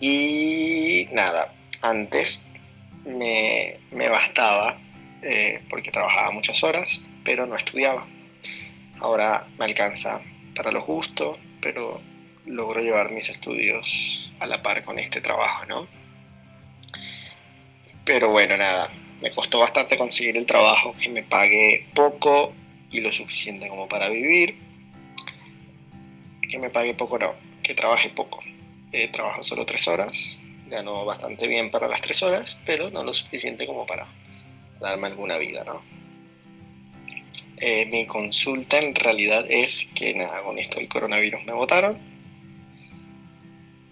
Y 0.00 1.06
nada, 1.12 1.52
antes 1.82 2.46
me, 3.04 4.08
bastaba 4.08 4.76
eh, 5.22 5.62
porque 5.68 5.90
trabajaba 5.90 6.30
muchas 6.30 6.62
horas, 6.64 7.02
pero 7.24 7.46
no 7.46 7.56
estudiaba. 7.56 8.06
Ahora 9.00 9.46
me 9.58 9.66
alcanza 9.66 10.20
para 10.54 10.72
lo 10.72 10.80
justo, 10.80 11.38
pero 11.60 12.00
logro 12.46 12.80
llevar 12.80 13.10
mis 13.10 13.28
estudios 13.28 14.30
a 14.40 14.46
la 14.46 14.62
par 14.62 14.84
con 14.84 14.98
este 14.98 15.20
trabajo, 15.20 15.66
¿no? 15.66 15.86
Pero 18.04 18.30
bueno, 18.30 18.56
nada, 18.56 18.90
me 19.20 19.30
costó 19.30 19.60
bastante 19.60 19.96
conseguir 19.96 20.36
el 20.36 20.46
trabajo 20.46 20.92
que 20.92 21.08
me 21.10 21.22
pague 21.22 21.86
poco 21.94 22.54
y 22.90 23.00
lo 23.00 23.12
suficiente 23.12 23.68
como 23.68 23.88
para 23.88 24.08
vivir. 24.08 24.56
Que 26.48 26.58
me 26.58 26.70
pague 26.70 26.94
poco 26.94 27.18
no, 27.18 27.32
que 27.62 27.74
trabaje 27.74 28.10
poco. 28.10 28.40
Eh, 28.92 29.08
trabajo 29.08 29.42
solo 29.42 29.64
tres 29.66 29.86
horas, 29.86 30.40
gano 30.66 31.04
bastante 31.04 31.46
bien 31.46 31.70
para 31.70 31.86
las 31.86 32.00
tres 32.00 32.22
horas, 32.22 32.60
pero 32.66 32.90
no 32.90 33.04
lo 33.04 33.14
suficiente 33.14 33.66
como 33.66 33.86
para 33.86 34.06
darme 34.80 35.06
alguna 35.06 35.38
vida, 35.38 35.62
¿no? 35.64 35.80
Eh, 37.58 37.86
mi 37.86 38.06
consulta 38.06 38.78
en 38.78 38.94
realidad 38.94 39.44
es 39.48 39.92
que 39.94 40.14
nada, 40.14 40.42
con 40.42 40.58
esto 40.58 40.78
del 40.78 40.88
coronavirus 40.88 41.44
me 41.44 41.52
votaron. 41.52 42.09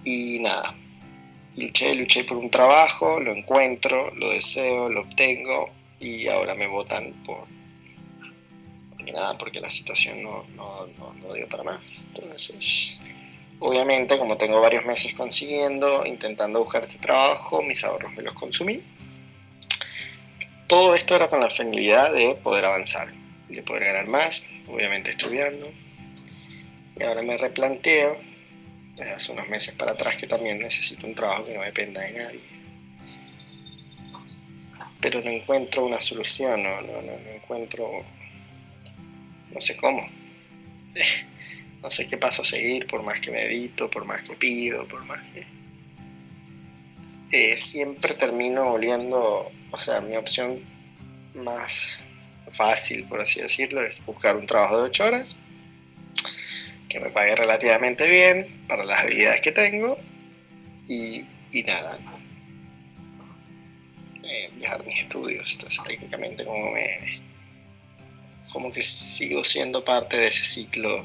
Y 0.05 0.39
nada, 0.41 0.75
luché, 1.57 1.95
luché 1.95 2.25
por 2.25 2.37
un 2.37 2.51
trabajo, 2.51 3.21
lo 3.21 3.33
encuentro, 3.33 4.15
lo 4.15 4.31
deseo, 4.31 4.89
lo 4.89 5.03
obtengo 5.03 5.71
y 6.01 6.29
ahora 6.29 6.55
me 6.55 6.67
votan 6.67 7.13
por... 7.25 7.47
Nada, 9.13 9.39
porque 9.39 9.61
la 9.61 9.71
situación 9.71 10.23
no, 10.23 10.45
no, 10.55 10.87
no 11.15 11.33
dio 11.33 11.49
para 11.49 11.63
más. 11.63 12.09
Entonces, 12.09 13.01
Obviamente, 13.61 14.19
como 14.19 14.37
tengo 14.37 14.61
varios 14.61 14.85
meses 14.85 15.15
consiguiendo, 15.15 16.07
intentando 16.07 16.61
buscar 16.61 16.83
este 16.83 16.99
trabajo, 16.99 17.61
mis 17.63 17.83
ahorros 17.83 18.13
me 18.15 18.23
los 18.23 18.35
consumí. 18.35 18.83
Todo 20.69 20.95
esto 20.95 21.17
era 21.17 21.29
con 21.29 21.41
la 21.41 21.51
finalidad 21.51 22.13
de 22.13 22.37
poder 22.37 22.67
avanzar, 22.67 23.11
de 23.49 23.63
poder 23.63 23.85
ganar 23.85 24.07
más, 24.07 24.45
obviamente 24.69 25.11
estudiando. 25.11 25.67
Y 26.97 27.03
ahora 27.03 27.23
me 27.23 27.37
replanteo, 27.37 28.17
hace 29.05 29.33
unos 29.33 29.49
meses 29.49 29.75
para 29.75 29.93
atrás, 29.93 30.17
que 30.17 30.27
también 30.27 30.59
necesito 30.59 31.07
un 31.07 31.15
trabajo 31.15 31.45
que 31.45 31.55
no 31.55 31.63
dependa 31.63 32.03
de 32.03 32.13
nadie. 32.13 32.41
Pero 35.01 35.23
no 35.23 35.31
encuentro 35.31 35.85
una 35.87 36.01
solución, 36.01 36.63
no, 36.63 36.81
no, 36.81 37.03
no, 37.03 37.13
encuentro, 37.31 38.05
no 39.51 39.61
sé 39.61 39.77
cómo. 39.77 40.01
no 41.83 41.91
sé 41.91 42.07
qué 42.07 42.17
paso 42.17 42.43
a 42.43 42.45
seguir, 42.45 42.87
por 42.87 43.03
más 43.03 43.21
que 43.21 43.31
medito, 43.31 43.89
por 43.91 44.05
más 44.05 44.23
que 44.23 44.37
pido, 44.37 44.87
por 44.89 45.05
más 45.05 45.23
que... 45.29 45.47
Eh, 47.31 47.57
siempre 47.57 48.15
termino 48.15 48.71
volviendo, 48.71 49.53
o 49.71 49.77
sea, 49.77 50.01
mi 50.01 50.17
opción 50.17 50.65
más 51.35 52.03
fácil, 52.51 53.05
por 53.07 53.23
así 53.23 53.41
decirlo, 53.41 53.83
es 53.83 54.05
buscar 54.05 54.37
un 54.37 54.47
trabajo 54.47 54.79
de 54.79 54.83
8 54.85 55.05
horas, 55.05 55.41
que 56.89 57.01
me 57.01 57.11
pague 57.11 57.37
relativamente 57.37 58.09
bien 58.09 58.65
para 58.69 58.85
las 58.85 59.01
habilidades 59.01 59.41
que 59.41 59.53
tengo 59.53 59.99
y, 60.89 61.27
nada. 61.67 61.99
Eh, 64.23 64.51
dejar 64.59 64.85
mis 64.87 65.01
estudios, 65.01 65.55
entonces 65.55 65.83
técnicamente 65.85 66.45
como 66.45 66.71
me... 66.71 67.21
como 68.53 68.73
que 68.73 68.83
sigo 68.83 69.45
siendo 69.45 69.85
parte 69.85 70.17
de 70.17 70.27
ese 70.27 70.45
ciclo 70.45 71.05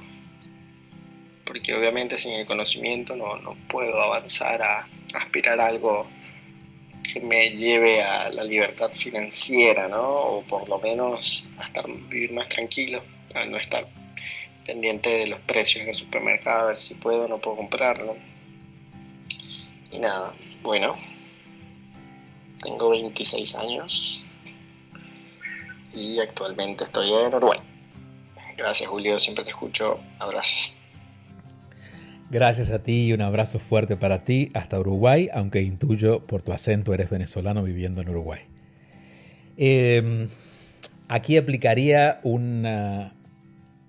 porque 1.45 1.73
obviamente 1.75 2.17
sin 2.17 2.33
el 2.33 2.45
conocimiento 2.45 3.15
no, 3.15 3.55
puedo 3.67 4.01
avanzar 4.01 4.61
a, 4.61 4.87
aspirar 5.13 5.59
a 5.59 5.67
algo 5.67 6.07
que 7.03 7.19
me 7.19 7.51
lleve 7.51 8.01
a 8.01 8.29
la 8.31 8.43
libertad 8.43 8.91
financiera, 8.91 9.87
¿no? 9.87 10.01
O 10.01 10.41
por 10.43 10.67
lo 10.69 10.79
menos 10.79 11.49
a 11.59 11.65
estar, 11.65 11.85
vivir 12.09 12.33
más 12.33 12.47
tranquilo, 12.49 13.03
a 13.35 13.45
no 13.45 13.57
estar 13.57 13.87
pendiente 14.65 15.09
de 15.09 15.27
los 15.27 15.39
precios 15.41 15.83
en 15.83 15.89
el 15.89 15.95
supermercado, 15.95 16.63
a 16.63 16.65
ver 16.67 16.77
si 16.77 16.95
puedo 16.95 17.25
o 17.25 17.27
no 17.27 17.39
puedo 17.39 17.57
comprarlo. 17.57 18.15
Y 19.91 19.99
nada, 19.99 20.33
bueno, 20.63 20.95
tengo 22.63 22.89
26 22.89 23.55
años 23.55 24.25
y 25.95 26.19
actualmente 26.19 26.83
estoy 26.83 27.11
en 27.13 27.33
Uruguay. 27.33 27.59
Gracias 28.57 28.89
Julio, 28.89 29.19
siempre 29.19 29.43
te 29.43 29.51
escucho. 29.51 29.99
Abrazos. 30.19 30.75
Gracias 32.31 32.71
a 32.71 32.79
ti 32.79 33.07
y 33.07 33.13
un 33.13 33.21
abrazo 33.21 33.59
fuerte 33.59 33.95
para 33.95 34.23
ti 34.23 34.49
hasta 34.55 34.79
Uruguay, 34.79 35.29
aunque 35.33 35.61
intuyo 35.61 36.25
por 36.25 36.41
tu 36.41 36.51
acento 36.51 36.93
eres 36.93 37.09
venezolano 37.11 37.61
viviendo 37.61 38.01
en 38.01 38.09
Uruguay. 38.09 38.41
Em, 39.57 40.27
aquí 41.09 41.37
aplicaría 41.37 42.19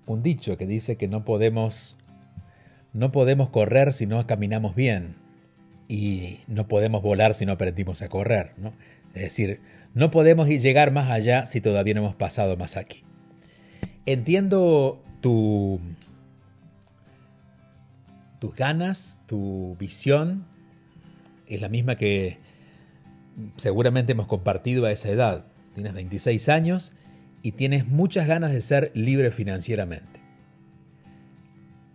un 0.05 0.23
dicho 0.23 0.57
que 0.57 0.67
dice 0.67 0.97
que 0.97 1.07
no 1.07 1.25
podemos, 1.25 1.95
no 2.93 3.11
podemos 3.11 3.49
correr 3.49 3.93
si 3.93 4.05
no 4.05 4.25
caminamos 4.27 4.75
bien 4.75 5.15
y 5.87 6.39
no 6.47 6.67
podemos 6.67 7.01
volar 7.01 7.33
si 7.33 7.45
no 7.45 7.53
aprendimos 7.53 8.01
a 8.01 8.09
correr. 8.09 8.53
¿no? 8.57 8.73
Es 9.13 9.23
decir, 9.23 9.61
no 9.93 10.11
podemos 10.11 10.47
llegar 10.47 10.91
más 10.91 11.09
allá 11.09 11.45
si 11.45 11.61
todavía 11.61 11.93
no 11.93 12.01
hemos 12.01 12.15
pasado 12.15 12.57
más 12.57 12.77
aquí. 12.77 13.03
Entiendo 14.05 15.01
tu, 15.21 15.79
tus 18.39 18.55
ganas, 18.55 19.21
tu 19.25 19.75
visión, 19.79 20.45
es 21.47 21.61
la 21.61 21.69
misma 21.69 21.95
que 21.95 22.39
seguramente 23.57 24.11
hemos 24.11 24.27
compartido 24.27 24.85
a 24.85 24.91
esa 24.91 25.09
edad. 25.09 25.45
Tienes 25.73 25.93
26 25.93 26.49
años 26.49 26.93
y 27.45 27.51
tienes 27.51 27.87
muchas 27.87 28.27
ganas 28.27 28.51
de 28.51 28.59
ser 28.59 28.89
libre 28.95 29.29
financieramente. 29.29 30.19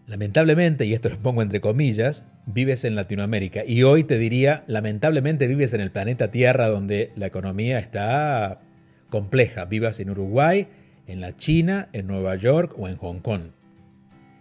Lamentablemente, 0.07 0.87
y 0.87 0.95
esto 0.95 1.09
lo 1.09 1.19
pongo 1.19 1.43
entre 1.43 1.61
comillas, 1.61 2.25
vives 2.47 2.85
en 2.85 2.95
Latinoamérica. 2.95 3.65
Y 3.67 3.83
hoy 3.83 4.05
te 4.05 4.17
diría, 4.17 4.63
lamentablemente 4.69 5.49
vives 5.49 5.75
en 5.75 5.81
el 5.81 5.91
planeta 5.91 6.31
Tierra 6.31 6.69
donde 6.69 7.11
la 7.17 7.27
economía 7.27 7.81
está 7.81 8.61
compleja. 9.09 9.65
Vivas 9.65 9.99
en 9.99 10.11
Uruguay, 10.11 10.69
en 11.09 11.21
la 11.21 11.35
China, 11.37 11.89
en 11.93 12.07
Nueva 12.07 12.37
York 12.37 12.73
o 12.79 12.87
en 12.87 12.97
Hong 12.99 13.19
Kong. 13.19 13.51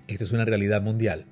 Esto 0.08 0.25
es 0.25 0.32
una 0.32 0.46
realidad 0.46 0.84
mundial. 0.84 1.25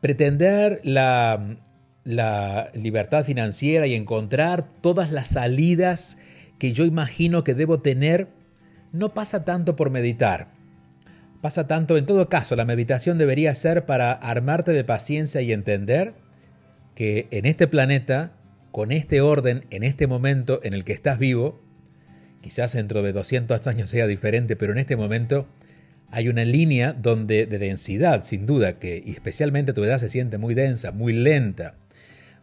Pretender 0.00 0.80
la, 0.84 1.58
la 2.04 2.70
libertad 2.72 3.26
financiera 3.26 3.86
y 3.86 3.94
encontrar 3.94 4.66
todas 4.80 5.12
las 5.12 5.28
salidas 5.28 6.16
que 6.58 6.72
yo 6.72 6.86
imagino 6.86 7.44
que 7.44 7.52
debo 7.52 7.80
tener 7.80 8.37
no 8.92 9.14
pasa 9.14 9.44
tanto 9.44 9.76
por 9.76 9.90
meditar 9.90 10.58
pasa 11.40 11.66
tanto. 11.66 11.96
En 11.96 12.06
todo 12.06 12.28
caso, 12.28 12.56
la 12.56 12.64
meditación 12.64 13.18
debería 13.18 13.54
ser 13.54 13.86
para 13.86 14.12
armarte 14.12 14.72
de 14.72 14.84
paciencia 14.84 15.40
y 15.40 15.52
entender 15.52 16.14
que 16.94 17.28
en 17.30 17.46
este 17.46 17.68
planeta, 17.68 18.32
con 18.72 18.92
este 18.92 19.20
orden, 19.20 19.64
en 19.70 19.84
este 19.84 20.06
momento 20.06 20.60
en 20.62 20.74
el 20.74 20.84
que 20.84 20.92
estás 20.92 21.18
vivo, 21.18 21.60
quizás 22.42 22.72
dentro 22.72 23.02
de 23.02 23.12
200 23.12 23.66
años 23.66 23.90
sea 23.90 24.06
diferente, 24.06 24.56
pero 24.56 24.72
en 24.72 24.78
este 24.78 24.96
momento 24.96 25.46
hay 26.10 26.28
una 26.28 26.44
línea 26.44 26.92
donde 26.92 27.46
de 27.46 27.58
densidad, 27.58 28.24
sin 28.24 28.46
duda, 28.46 28.78
que 28.78 29.02
especialmente 29.06 29.72
tu 29.72 29.84
edad 29.84 29.98
se 29.98 30.08
siente 30.08 30.38
muy 30.38 30.54
densa, 30.54 30.90
muy 30.90 31.12
lenta, 31.12 31.74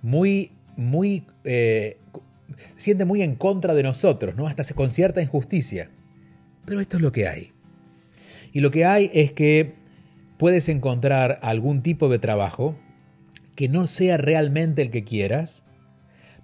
muy, 0.02 0.52
muy, 0.78 1.26
eh, 1.44 1.98
siente 2.78 3.06
muy 3.06 3.24
en 3.24 3.36
contra 3.36 3.74
de 3.74 3.84
nosotros, 3.84 4.36
¿no? 4.36 4.48
Hasta 4.48 4.64
se 4.64 4.76
con 4.76 4.90
cierta 4.90 5.22
injusticia. 5.22 5.90
Pero 6.66 6.82
esto 6.82 6.98
es 6.98 7.04
lo 7.04 7.12
que 7.12 7.28
hay. 7.28 7.52
Y 8.52 8.62
lo 8.62 8.72
que 8.72 8.86
hay 8.86 9.12
es 9.14 9.32
que 9.32 9.76
puedes 10.38 10.70
encontrar 10.70 11.40
algún 11.42 11.82
tipo 11.82 12.10
de 12.10 12.20
trabajo 12.20 12.78
que 13.56 13.70
no 13.70 13.88
sea 13.88 14.18
realmente 14.18 14.82
el 14.82 14.92
que 14.92 15.04
quieras, 15.04 15.64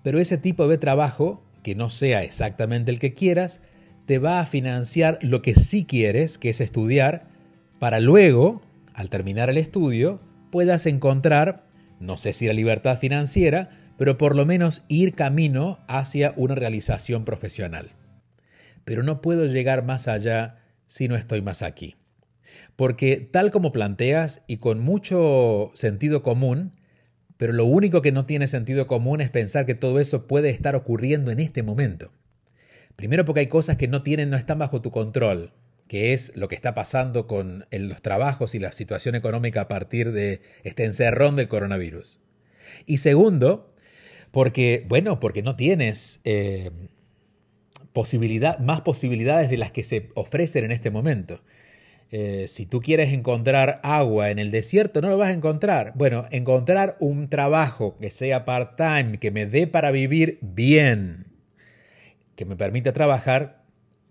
pero 0.04 0.20
ese 0.20 0.38
tipo 0.38 0.68
de 0.68 0.78
trabajo, 0.78 1.44
que 1.64 1.76
no 1.76 1.90
sea 1.90 2.24
exactamente 2.24 2.92
el 2.92 3.00
que 3.00 3.14
quieras, 3.14 3.62
te 4.06 4.18
va 4.18 4.40
a 4.40 4.46
financiar 4.46 5.20
lo 5.22 5.42
que 5.42 5.56
sí 5.56 5.86
quieres, 5.86 6.38
que 6.38 6.50
es 6.50 6.62
estudiar, 6.62 7.28
para 7.80 8.00
luego, 8.00 8.62
al 8.94 9.10
terminar 9.10 9.50
el 9.50 9.58
estudio, 9.58 10.22
puedas 10.52 10.86
encontrar, 10.86 11.66
no 12.00 12.18
sé 12.18 12.34
si 12.34 12.48
la 12.48 12.54
libertad 12.54 12.98
financiera, 12.98 13.70
pero 13.98 14.18
por 14.18 14.36
lo 14.36 14.46
menos 14.46 14.84
ir 14.88 15.14
camino 15.14 15.80
hacia 15.88 16.34
una 16.36 16.56
realización 16.56 17.24
profesional. 17.26 17.92
Pero 18.86 19.04
no 19.04 19.22
puedo 19.22 19.46
llegar 19.46 19.84
más 19.84 20.08
allá 20.08 20.60
si 20.88 21.08
no 21.08 21.16
estoy 21.16 21.42
más 21.42 21.62
aquí. 21.62 21.96
Porque 22.76 23.18
tal 23.18 23.52
como 23.52 23.72
planteas 23.72 24.44
y 24.48 24.58
con 24.58 24.80
mucho 24.80 25.72
sentido 25.74 26.24
común, 26.24 26.72
pero 27.38 27.54
lo 27.54 27.66
único 27.66 28.02
que 28.02 28.12
no 28.12 28.26
tiene 28.26 28.48
sentido 28.48 28.88
común 28.88 29.22
es 29.22 29.30
pensar 29.30 29.66
que 29.66 29.76
todo 29.76 30.00
eso 30.00 30.28
puede 30.28 30.50
estar 30.50 30.76
ocurriendo 30.76 31.32
en 31.32 31.40
este 31.40 31.64
momento. 31.64 32.12
Primero 32.96 33.26
porque 33.26 33.40
hay 33.40 33.48
cosas 33.48 33.78
que 33.78 33.88
no 33.88 34.04
tienen, 34.04 34.30
no 34.30 34.38
están 34.38 34.60
bajo 34.60 34.82
tu 34.82 34.92
control, 34.92 35.54
que 35.88 36.14
es 36.14 36.34
lo 36.36 36.48
que 36.48 36.56
está 36.56 36.74
pasando 36.74 37.26
con 37.26 37.66
los 37.72 38.02
trabajos 38.02 38.54
y 38.54 38.60
la 38.60 38.72
situación 38.72 39.16
económica 39.16 39.62
a 39.62 39.68
partir 39.68 40.12
de 40.12 40.42
este 40.64 40.86
encerrón 40.86 41.36
del 41.36 41.48
coronavirus. 41.48 42.22
Y 42.86 43.00
segundo, 43.00 43.74
porque, 44.32 44.86
bueno, 44.88 45.20
porque 45.20 45.42
no 45.42 45.56
tienes 45.56 46.22
eh, 46.24 46.72
posibilidad, 47.94 48.60
más 48.60 48.82
posibilidades 48.82 49.50
de 49.50 49.58
las 49.58 49.72
que 49.72 49.84
se 49.84 50.10
ofrecen 50.16 50.66
en 50.66 50.72
este 50.72 50.92
momento. 50.92 51.42
Eh, 52.14 52.46
si 52.50 52.66
tú 52.66 52.82
quieres 52.82 53.14
encontrar 53.14 53.80
agua 53.84 54.32
en 54.32 54.40
el 54.40 54.52
desierto, 54.52 55.02
no 55.02 55.10
lo 55.10 55.18
vas 55.18 55.30
a 55.30 55.34
encontrar. 55.34 55.94
Bueno, 55.96 56.26
encontrar 56.32 56.98
un 57.00 57.30
trabajo 57.30 57.98
que 58.02 58.10
sea 58.10 58.44
part-time, 58.44 59.18
que 59.18 59.32
me 59.32 59.46
dé 59.46 59.66
para 59.66 59.92
vivir 59.92 60.38
bien, 60.42 61.28
que 62.36 62.44
me 62.44 62.58
permita 62.58 62.92
trabajar, 62.92 63.64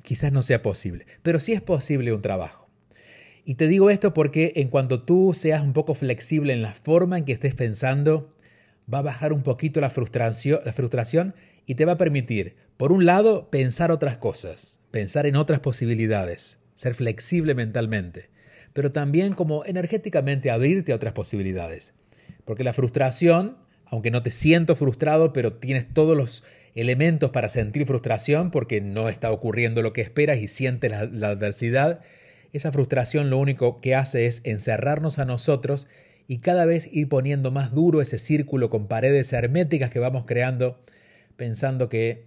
quizás 0.03 0.33
no 0.33 0.41
sea 0.41 0.63
posible. 0.63 1.05
Pero 1.23 1.41
sí 1.41 1.53
es 1.53 1.61
posible 1.61 2.13
un 2.15 2.23
trabajo. 2.23 2.71
Y 3.45 3.57
te 3.57 3.69
digo 3.69 3.91
esto 3.91 4.15
porque 4.15 4.53
en 4.57 4.69
cuanto 4.69 5.03
tú 5.03 5.33
seas 5.35 5.63
un 5.63 5.75
poco 5.75 5.95
flexible 5.95 6.55
en 6.55 6.63
la 6.63 6.73
forma 6.73 7.19
en 7.19 7.25
que 7.25 7.33
estés 7.33 7.55
pensando, 7.55 8.35
va 8.93 8.99
a 8.99 9.03
bajar 9.03 9.33
un 9.33 9.43
poquito 9.43 9.81
la 9.81 9.91
frustración, 9.91 10.61
la 10.65 10.73
frustración 10.73 11.35
y 11.71 11.77
te 11.77 11.85
va 11.85 11.93
a 11.93 11.99
permitir, 11.99 12.57
por 12.77 12.91
un 12.91 13.07
lado, 13.07 13.49
pensar 13.49 13.93
otras 13.93 14.19
cosas, 14.19 14.81
pensar 14.91 15.25
en 15.27 15.37
otras 15.37 15.61
posibilidades 15.61 16.59
ser 16.75 16.95
flexible 16.95 17.55
mentalmente, 17.55 18.29
pero 18.73 18.91
también 18.91 19.35
como 19.35 19.65
energéticamente 19.65 20.51
abrirte 20.51 20.91
a 20.91 20.97
otras 20.97 21.13
posibilidades. 21.13 21.95
Porque 22.45 22.65
la 22.65 22.73
frustración, 22.73 23.57
aunque 23.87 24.11
no 24.11 24.25
te 24.25 24.33
siento 24.33 24.75
frustrado, 24.75 25.33
pero 25.33 25.53
tienes 25.53 25.87
todos 25.95 26.17
los 26.17 26.43
elementos 26.75 27.31
para 27.31 27.49
sentir 27.49 27.87
frustración 27.87 28.51
porque 28.51 28.81
no 28.81 29.09
está 29.09 29.31
ocurriendo 29.31 29.81
lo 29.81 29.93
que 29.93 30.01
esperas 30.01 30.39
y 30.39 30.49
sientes 30.49 30.91
la, 30.91 31.05
la 31.05 31.29
adversidad, 31.29 32.01
esa 32.53 32.73
frustración 32.73 33.31
lo 33.31 33.39
único 33.39 33.81
que 33.81 33.95
hace 33.95 34.25
es 34.25 34.41
encerrarnos 34.43 35.21
a 35.21 35.25
nosotros 35.25 35.87
y 36.27 36.39
cada 36.39 36.65
vez 36.65 36.89
ir 36.91 37.09
poniendo 37.09 37.53
más 37.53 37.73
duro 37.77 38.01
ese 38.01 38.19
círculo 38.19 38.71
con 38.71 38.89
paredes 38.89 39.33
herméticas 39.33 39.91
que 39.91 40.01
vamos 40.01 40.25
creando, 40.27 40.81
pensando 41.41 41.89
que 41.89 42.27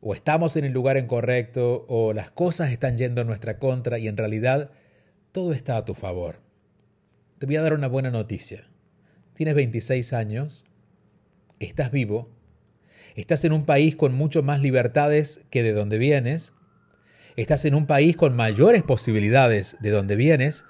o 0.00 0.14
estamos 0.14 0.54
en 0.54 0.64
el 0.64 0.72
lugar 0.72 0.96
incorrecto 0.96 1.86
o 1.88 2.12
las 2.12 2.30
cosas 2.30 2.70
están 2.70 2.96
yendo 2.96 3.20
en 3.20 3.26
nuestra 3.26 3.58
contra 3.58 3.98
y 3.98 4.06
en 4.06 4.16
realidad 4.16 4.70
todo 5.32 5.52
está 5.52 5.76
a 5.76 5.84
tu 5.84 5.94
favor. 5.94 6.36
Te 7.38 7.46
voy 7.46 7.56
a 7.56 7.62
dar 7.62 7.72
una 7.72 7.88
buena 7.88 8.12
noticia. 8.12 8.68
Tienes 9.32 9.56
26 9.56 10.12
años, 10.12 10.66
estás 11.58 11.90
vivo, 11.90 12.30
estás 13.16 13.44
en 13.44 13.52
un 13.52 13.64
país 13.64 13.96
con 13.96 14.14
mucho 14.14 14.44
más 14.44 14.60
libertades 14.60 15.44
que 15.50 15.64
de 15.64 15.72
donde 15.72 15.98
vienes, 15.98 16.52
estás 17.34 17.64
en 17.64 17.74
un 17.74 17.86
país 17.86 18.16
con 18.16 18.36
mayores 18.36 18.84
posibilidades 18.84 19.78
de 19.80 19.90
donde 19.90 20.14
vienes 20.14 20.64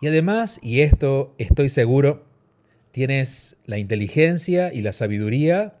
y 0.00 0.06
además, 0.06 0.60
y 0.62 0.82
esto 0.82 1.34
estoy 1.38 1.70
seguro, 1.70 2.24
tienes 2.92 3.56
la 3.64 3.78
inteligencia 3.78 4.72
y 4.72 4.82
la 4.82 4.92
sabiduría 4.92 5.80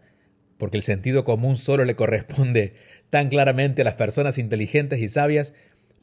porque 0.58 0.76
el 0.76 0.82
sentido 0.82 1.24
común 1.24 1.56
solo 1.56 1.84
le 1.84 1.96
corresponde 1.96 2.74
tan 3.10 3.28
claramente 3.28 3.82
a 3.82 3.84
las 3.84 3.94
personas 3.94 4.38
inteligentes 4.38 5.00
y 5.00 5.08
sabias 5.08 5.54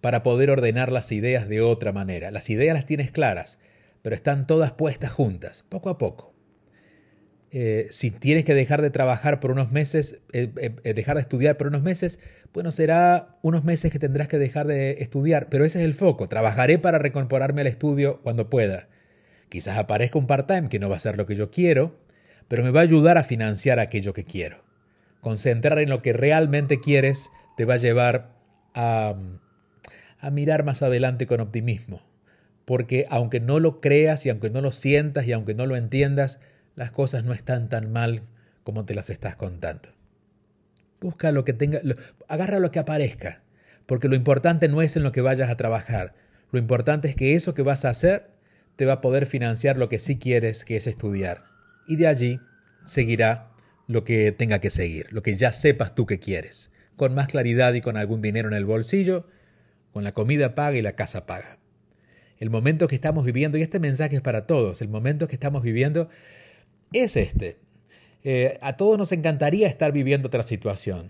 para 0.01 0.23
poder 0.23 0.49
ordenar 0.49 0.91
las 0.91 1.11
ideas 1.11 1.47
de 1.47 1.61
otra 1.61 1.91
manera. 1.91 2.31
Las 2.31 2.49
ideas 2.49 2.73
las 2.73 2.85
tienes 2.85 3.11
claras, 3.11 3.59
pero 4.01 4.15
están 4.15 4.47
todas 4.47 4.73
puestas 4.73 5.11
juntas, 5.11 5.63
poco 5.69 5.89
a 5.89 5.97
poco. 5.97 6.33
Eh, 7.55 7.87
si 7.91 8.09
tienes 8.09 8.45
que 8.45 8.55
dejar 8.55 8.81
de 8.81 8.89
trabajar 8.89 9.39
por 9.39 9.51
unos 9.51 9.71
meses, 9.71 10.21
eh, 10.33 10.51
eh, 10.57 10.93
dejar 10.95 11.17
de 11.17 11.21
estudiar 11.21 11.55
por 11.55 11.67
unos 11.67 11.83
meses, 11.83 12.19
bueno, 12.51 12.71
será 12.71 13.37
unos 13.43 13.63
meses 13.63 13.91
que 13.91 13.99
tendrás 13.99 14.27
que 14.27 14.39
dejar 14.39 14.65
de 14.65 14.97
estudiar, 14.99 15.49
pero 15.49 15.63
ese 15.63 15.79
es 15.79 15.85
el 15.85 15.93
foco. 15.93 16.27
Trabajaré 16.27 16.79
para 16.79 16.97
recomporarme 16.97 17.61
al 17.61 17.67
estudio 17.67 18.21
cuando 18.23 18.49
pueda. 18.49 18.89
Quizás 19.49 19.77
aparezca 19.77 20.17
un 20.17 20.25
part-time 20.25 20.67
que 20.67 20.79
no 20.79 20.89
va 20.89 20.95
a 20.95 20.99
ser 20.99 21.15
lo 21.15 21.27
que 21.27 21.35
yo 21.35 21.51
quiero, 21.51 21.95
pero 22.47 22.63
me 22.63 22.71
va 22.71 22.81
a 22.81 22.83
ayudar 22.83 23.17
a 23.17 23.23
financiar 23.23 23.79
aquello 23.79 24.13
que 24.13 24.25
quiero. 24.25 24.63
Concentrar 25.21 25.79
en 25.79 25.89
lo 25.89 26.01
que 26.01 26.13
realmente 26.13 26.79
quieres 26.79 27.31
te 27.57 27.65
va 27.65 27.75
a 27.75 27.77
llevar 27.77 28.35
a, 28.73 29.15
a 30.19 30.29
mirar 30.31 30.63
más 30.63 30.81
adelante 30.81 31.27
con 31.27 31.39
optimismo, 31.39 32.01
porque 32.65 33.05
aunque 33.09 33.39
no 33.39 33.59
lo 33.59 33.79
creas 33.79 34.25
y 34.25 34.29
aunque 34.29 34.49
no 34.49 34.61
lo 34.61 34.71
sientas 34.71 35.27
y 35.27 35.31
aunque 35.31 35.53
no 35.53 35.65
lo 35.65 35.75
entiendas, 35.75 36.39
las 36.75 36.91
cosas 36.91 37.23
no 37.23 37.33
están 37.33 37.69
tan 37.69 37.91
mal 37.91 38.23
como 38.63 38.85
te 38.85 38.95
las 38.95 39.09
estás 39.09 39.35
contando. 39.35 39.89
Busca 40.99 41.31
lo 41.31 41.45
que 41.45 41.53
tenga, 41.53 41.81
agarra 42.27 42.59
lo 42.59 42.71
que 42.71 42.79
aparezca, 42.79 43.43
porque 43.85 44.07
lo 44.07 44.15
importante 44.15 44.67
no 44.67 44.81
es 44.81 44.95
en 44.95 45.03
lo 45.03 45.11
que 45.11 45.21
vayas 45.21 45.49
a 45.49 45.57
trabajar, 45.57 46.15
lo 46.51 46.59
importante 46.59 47.07
es 47.07 47.15
que 47.15 47.35
eso 47.35 47.53
que 47.53 47.61
vas 47.61 47.83
a 47.85 47.89
hacer 47.89 48.29
te 48.75 48.85
va 48.85 48.93
a 48.93 49.01
poder 49.01 49.25
financiar 49.25 49.77
lo 49.77 49.89
que 49.89 49.99
sí 49.99 50.17
quieres, 50.17 50.65
que 50.65 50.75
es 50.75 50.87
estudiar 50.87 51.52
y 51.87 51.95
de 51.95 52.07
allí 52.07 52.39
seguirá 52.85 53.51
lo 53.87 54.03
que 54.03 54.31
tenga 54.31 54.59
que 54.59 54.69
seguir, 54.69 55.11
lo 55.11 55.23
que 55.23 55.35
ya 55.35 55.53
sepas 55.53 55.95
tú 55.95 56.05
que 56.05 56.19
quieres. 56.19 56.71
con 56.95 57.15
más 57.15 57.25
claridad 57.25 57.73
y 57.73 57.81
con 57.81 57.97
algún 57.97 58.21
dinero 58.21 58.49
en 58.49 58.53
el 58.53 58.65
bolsillo, 58.65 59.25
con 59.91 60.03
la 60.03 60.13
comida 60.13 60.53
paga 60.53 60.77
y 60.77 60.81
la 60.83 60.95
casa 60.95 61.25
paga. 61.25 61.57
El 62.37 62.51
momento 62.51 62.87
que 62.87 62.93
estamos 62.93 63.25
viviendo, 63.25 63.57
y 63.57 63.63
este 63.63 63.79
mensaje 63.79 64.17
es 64.17 64.21
para 64.21 64.45
todos, 64.45 64.79
el 64.81 64.89
momento 64.89 65.27
que 65.27 65.33
estamos 65.33 65.63
viviendo 65.63 66.09
es 66.93 67.17
este. 67.17 67.57
Eh, 68.23 68.59
a 68.61 68.77
todos 68.77 68.97
nos 68.99 69.11
encantaría 69.11 69.67
estar 69.67 69.91
viviendo 69.91 70.27
otra 70.27 70.43
situación. 70.43 71.09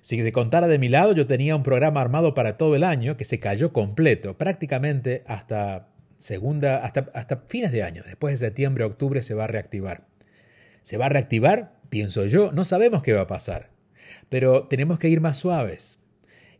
Si 0.00 0.22
te 0.22 0.32
contara 0.32 0.68
de 0.68 0.78
mi 0.78 0.88
lado, 0.88 1.12
yo 1.12 1.26
tenía 1.26 1.56
un 1.56 1.62
programa 1.62 2.00
armado 2.00 2.34
para 2.34 2.56
todo 2.56 2.76
el 2.76 2.84
año 2.84 3.16
que 3.16 3.24
se 3.24 3.40
cayó 3.40 3.72
completo, 3.72 4.38
prácticamente 4.38 5.24
hasta 5.26 5.88
segunda, 6.24 6.78
hasta, 6.78 7.10
hasta 7.12 7.44
fines 7.48 7.70
de 7.70 7.82
año. 7.82 8.02
Después 8.02 8.32
de 8.32 8.46
septiembre, 8.46 8.84
octubre 8.84 9.20
se 9.20 9.34
va 9.34 9.44
a 9.44 9.46
reactivar. 9.46 10.06
¿Se 10.82 10.96
va 10.96 11.06
a 11.06 11.10
reactivar? 11.10 11.74
Pienso 11.90 12.24
yo, 12.24 12.50
no 12.50 12.64
sabemos 12.64 13.02
qué 13.02 13.12
va 13.12 13.20
a 13.20 13.26
pasar. 13.26 13.68
Pero 14.30 14.66
tenemos 14.66 14.98
que 14.98 15.10
ir 15.10 15.20
más 15.20 15.36
suaves. 15.36 16.00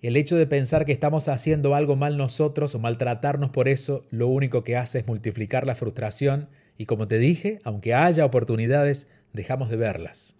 El 0.02 0.18
hecho 0.18 0.36
de 0.36 0.46
pensar 0.46 0.84
que 0.84 0.92
estamos 0.92 1.28
haciendo 1.28 1.74
algo 1.74 1.96
mal 1.96 2.18
nosotros 2.18 2.74
o 2.74 2.78
maltratarnos 2.78 3.52
por 3.52 3.68
eso, 3.68 4.04
lo 4.10 4.28
único 4.28 4.64
que 4.64 4.76
hace 4.76 4.98
es 4.98 5.06
multiplicar 5.06 5.66
la 5.66 5.74
frustración 5.74 6.50
y 6.76 6.84
como 6.84 7.08
te 7.08 7.16
dije, 7.16 7.60
aunque 7.64 7.94
haya 7.94 8.26
oportunidades, 8.26 9.08
dejamos 9.32 9.70
de 9.70 9.76
verlas. 9.76 10.36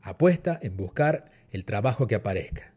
Apuesta 0.00 0.60
en 0.62 0.76
buscar 0.76 1.24
el 1.50 1.64
trabajo 1.64 2.06
que 2.06 2.14
aparezca. 2.14 2.72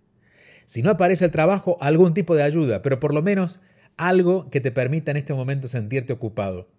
Si 0.65 0.81
no 0.81 0.89
aparece 0.89 1.25
el 1.25 1.31
trabajo, 1.31 1.77
algún 1.81 2.15
tipo 2.15 2.35
de 2.35 2.41
ayuda, 2.41 2.81
pero 2.81 2.99
por 2.99 3.13
lo 3.13 3.21
menos 3.21 3.59
algo 3.97 4.49
que 4.49 4.61
te 4.61 4.71
permita 4.71 5.11
en 5.11 5.17
este 5.17 5.33
momento 5.33 5.67
sentirte 5.67 6.13
ocupado. 6.13 6.69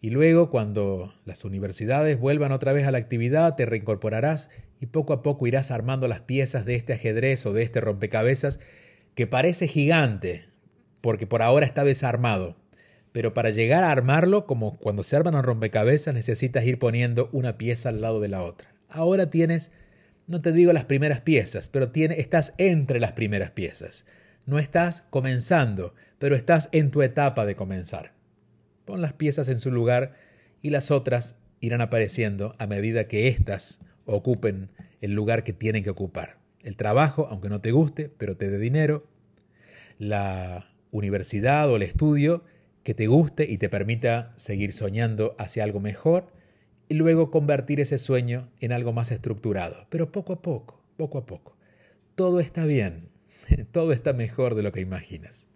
Y 0.00 0.10
luego, 0.10 0.50
cuando 0.50 1.14
las 1.24 1.44
universidades 1.44 2.18
vuelvan 2.18 2.52
otra 2.52 2.72
vez 2.72 2.86
a 2.86 2.92
la 2.92 2.98
actividad, 2.98 3.56
te 3.56 3.66
reincorporarás 3.66 4.50
y 4.80 4.86
poco 4.86 5.12
a 5.12 5.22
poco 5.22 5.46
irás 5.46 5.70
armando 5.70 6.06
las 6.06 6.20
piezas 6.20 6.64
de 6.64 6.74
este 6.74 6.92
ajedrez 6.92 7.44
o 7.46 7.52
de 7.52 7.62
este 7.62 7.80
rompecabezas 7.80 8.60
que 9.14 9.26
parece 9.26 9.66
gigante, 9.66 10.44
porque 11.00 11.26
por 11.26 11.42
ahora 11.42 11.66
está 11.66 11.82
desarmado. 11.84 12.56
Pero 13.12 13.32
para 13.32 13.48
llegar 13.48 13.82
a 13.82 13.90
armarlo, 13.90 14.46
como 14.46 14.76
cuando 14.78 15.02
se 15.02 15.16
arman 15.16 15.34
un 15.34 15.42
rompecabezas, 15.42 16.14
necesitas 16.14 16.64
ir 16.66 16.78
poniendo 16.78 17.30
una 17.32 17.56
pieza 17.56 17.88
al 17.88 18.02
lado 18.02 18.20
de 18.20 18.28
la 18.28 18.42
otra. 18.42 18.74
Ahora 18.90 19.30
tienes, 19.30 19.72
no 20.26 20.40
te 20.40 20.52
digo 20.52 20.74
las 20.74 20.84
primeras 20.84 21.22
piezas, 21.22 21.70
pero 21.70 21.90
estás 21.94 22.52
entre 22.58 23.00
las 23.00 23.12
primeras 23.12 23.52
piezas. 23.52 24.04
No 24.44 24.58
estás 24.58 25.06
comenzando, 25.08 25.94
pero 26.18 26.34
estás 26.34 26.68
en 26.72 26.90
tu 26.90 27.02
etapa 27.02 27.44
de 27.44 27.56
comenzar. 27.56 28.12
Pon 28.84 29.00
las 29.00 29.12
piezas 29.12 29.48
en 29.48 29.58
su 29.58 29.70
lugar 29.70 30.14
y 30.62 30.70
las 30.70 30.90
otras 30.90 31.40
irán 31.60 31.80
apareciendo 31.80 32.54
a 32.58 32.66
medida 32.66 33.08
que 33.08 33.28
éstas 33.28 33.80
ocupen 34.04 34.70
el 35.00 35.12
lugar 35.12 35.44
que 35.44 35.52
tienen 35.52 35.82
que 35.82 35.90
ocupar. 35.90 36.38
El 36.62 36.76
trabajo, 36.76 37.28
aunque 37.30 37.48
no 37.48 37.60
te 37.60 37.72
guste, 37.72 38.08
pero 38.08 38.36
te 38.36 38.50
dé 38.50 38.58
dinero. 38.58 39.06
La 39.98 40.68
universidad 40.90 41.70
o 41.70 41.76
el 41.76 41.82
estudio 41.82 42.44
que 42.82 42.94
te 42.94 43.06
guste 43.06 43.50
y 43.50 43.58
te 43.58 43.68
permita 43.68 44.32
seguir 44.36 44.72
soñando 44.72 45.34
hacia 45.38 45.64
algo 45.64 45.80
mejor 45.80 46.32
y 46.88 46.94
luego 46.94 47.30
convertir 47.30 47.80
ese 47.80 47.98
sueño 47.98 48.48
en 48.60 48.72
algo 48.72 48.92
más 48.92 49.10
estructurado. 49.10 49.86
Pero 49.90 50.12
poco 50.12 50.34
a 50.34 50.42
poco, 50.42 50.80
poco 50.96 51.18
a 51.18 51.26
poco. 51.26 51.56
Todo 52.14 52.40
está 52.40 52.64
bien, 52.64 53.08
todo 53.72 53.92
está 53.92 54.12
mejor 54.12 54.54
de 54.54 54.62
lo 54.62 54.72
que 54.72 54.80
imaginas. 54.80 55.48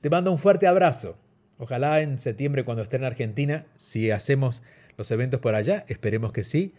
Te 0.00 0.10
mando 0.10 0.30
un 0.32 0.38
fuerte 0.38 0.66
abrazo. 0.66 1.18
Ojalá 1.58 2.00
en 2.00 2.18
septiembre 2.18 2.64
cuando 2.64 2.82
esté 2.82 2.96
en 2.96 3.04
Argentina, 3.04 3.66
si 3.76 4.10
hacemos 4.10 4.62
los 4.96 5.10
eventos 5.10 5.40
por 5.40 5.54
allá, 5.54 5.84
esperemos 5.88 6.32
que 6.32 6.44
sí, 6.44 6.74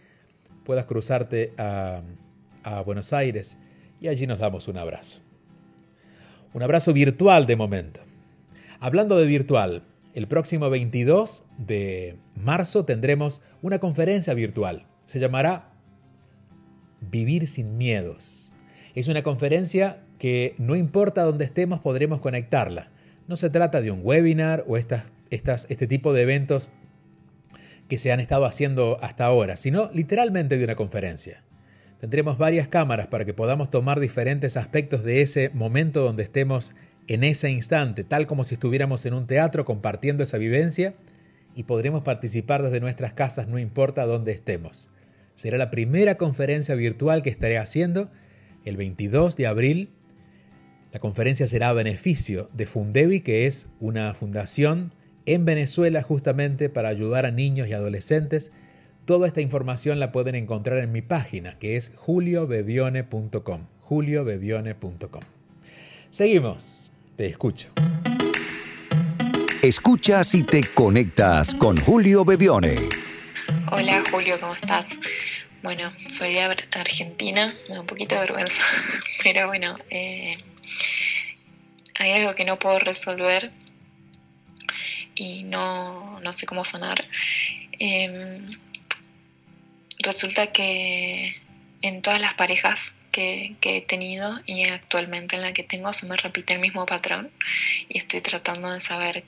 puedas 0.64 0.86
cruzarte 0.86 1.52
a, 1.56 2.02
Buenos 2.84 3.14
Aires 3.14 3.56
y 3.98 4.08
allí 4.08 4.26
nos 4.26 4.40
damos 4.40 4.68
un 4.68 4.76
abrazo. 4.76 5.20
Un 6.52 6.62
abrazo 6.62 6.92
virtual 6.92 7.46
de 7.46 7.56
momento. 7.56 8.00
Hablando 8.78 9.16
de 9.16 9.24
virtual, 9.24 9.84
el 10.12 10.28
próximo 10.28 10.68
22 10.68 11.44
de 11.56 12.18
marzo 12.34 12.84
tendremos 12.84 13.40
una 13.62 13.78
conferencia 13.78 14.34
virtual. 14.34 14.86
Se 15.06 15.18
llamará 15.18 15.72
Vivir 17.00 17.46
sin 17.46 17.78
miedos. 17.78 18.52
Es 18.94 19.08
una 19.08 19.22
conferencia 19.22 20.02
que 20.18 20.54
no 20.58 20.76
importa 20.76 21.22
dónde 21.22 21.44
estemos 21.44 21.80
podremos 21.80 22.20
conectarla. 22.20 22.90
No 23.26 23.36
se 23.36 23.50
trata 23.50 23.80
de 23.80 23.90
un 23.90 24.00
webinar 24.02 24.64
o 24.66 24.76
estas, 24.76 25.10
estas, 25.30 25.66
este 25.70 25.86
tipo 25.86 26.12
de 26.12 26.22
eventos 26.22 26.70
que 27.88 27.98
se 27.98 28.12
han 28.12 28.20
estado 28.20 28.44
haciendo 28.44 28.96
hasta 29.00 29.24
ahora, 29.24 29.56
sino 29.56 29.90
literalmente 29.92 30.58
de 30.58 30.64
una 30.64 30.74
conferencia. 30.74 31.42
Tendremos 32.00 32.38
varias 32.38 32.68
cámaras 32.68 33.08
para 33.08 33.24
que 33.24 33.34
podamos 33.34 33.70
tomar 33.70 33.98
diferentes 33.98 34.56
aspectos 34.56 35.02
de 35.02 35.22
ese 35.22 35.50
momento 35.50 36.02
donde 36.02 36.22
estemos 36.22 36.74
en 37.08 37.24
ese 37.24 37.50
instante, 37.50 38.04
tal 38.04 38.26
como 38.26 38.44
si 38.44 38.54
estuviéramos 38.54 39.04
en 39.06 39.14
un 39.14 39.26
teatro 39.26 39.64
compartiendo 39.64 40.22
esa 40.22 40.38
vivencia 40.38 40.94
y 41.54 41.64
podremos 41.64 42.02
participar 42.02 42.62
desde 42.62 42.80
nuestras 42.80 43.14
casas 43.14 43.48
no 43.48 43.58
importa 43.58 44.06
dónde 44.06 44.32
estemos. 44.32 44.90
Será 45.34 45.58
la 45.58 45.70
primera 45.70 46.16
conferencia 46.16 46.74
virtual 46.74 47.22
que 47.22 47.30
estaré 47.30 47.58
haciendo 47.58 48.10
el 48.64 48.76
22 48.76 49.36
de 49.36 49.46
abril. 49.46 49.90
La 50.92 51.00
conferencia 51.00 51.46
será 51.46 51.68
a 51.68 51.72
beneficio 51.74 52.48
de 52.54 52.64
Fundevi, 52.64 53.20
que 53.20 53.46
es 53.46 53.68
una 53.78 54.14
fundación 54.14 54.92
en 55.26 55.44
Venezuela 55.44 56.02
justamente 56.02 56.70
para 56.70 56.88
ayudar 56.88 57.26
a 57.26 57.30
niños 57.30 57.68
y 57.68 57.74
adolescentes. 57.74 58.52
Toda 59.04 59.26
esta 59.26 59.42
información 59.42 60.00
la 60.00 60.12
pueden 60.12 60.34
encontrar 60.34 60.78
en 60.78 60.92
mi 60.92 61.02
página 61.02 61.58
que 61.58 61.76
es 61.76 61.92
juliobevione.com. 61.94 63.66
juliobevione.com. 63.80 65.22
Seguimos. 66.10 66.92
Te 67.16 67.26
escucho. 67.26 67.68
Escuchas 69.62 70.34
y 70.34 70.44
te 70.44 70.62
conectas 70.72 71.54
con 71.54 71.76
Julio 71.76 72.24
Bevione. 72.24 72.88
Hola 73.70 74.02
Julio, 74.10 74.36
¿cómo 74.40 74.54
estás? 74.54 74.86
Bueno, 75.62 75.92
soy 76.08 76.34
de 76.34 76.42
Argentina, 76.42 77.52
me 77.68 77.74
da 77.74 77.80
un 77.80 77.86
poquito 77.86 78.14
de 78.14 78.20
vergüenza, 78.22 78.62
pero 79.24 79.48
bueno, 79.48 79.74
eh, 79.90 80.32
hay 81.98 82.12
algo 82.12 82.34
que 82.34 82.44
no 82.44 82.58
puedo 82.58 82.78
resolver 82.78 83.50
y 85.14 85.42
no, 85.44 86.20
sé 86.32 86.46
cómo 86.46 86.64
sanar. 86.64 87.06
Em, 87.78 88.50
resulta 89.98 90.52
que 90.52 91.36
en 91.82 92.02
todas 92.02 92.20
las 92.20 92.34
parejas 92.34 93.00
que, 93.12 93.56
he 93.60 93.80
tenido 93.82 94.40
y 94.46 94.68
actualmente 94.68 95.36
en 95.36 95.42
la 95.42 95.52
que 95.52 95.64
tengo 95.64 95.92
se 95.92 96.06
me 96.06 96.16
repite 96.16 96.54
el 96.54 96.60
mismo 96.60 96.86
patrón 96.86 97.30
y 97.88 97.98
estoy 97.98 98.20
tratando 98.20 98.70
de 98.70 98.80
saber 98.80 99.24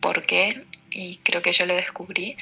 por 0.00 0.26
qué 0.26 0.64
y 0.96 1.18
creo 1.22 1.42
que 1.42 1.52
yo 1.52 1.66
lo 1.66 1.76
descubrí, 1.76 2.36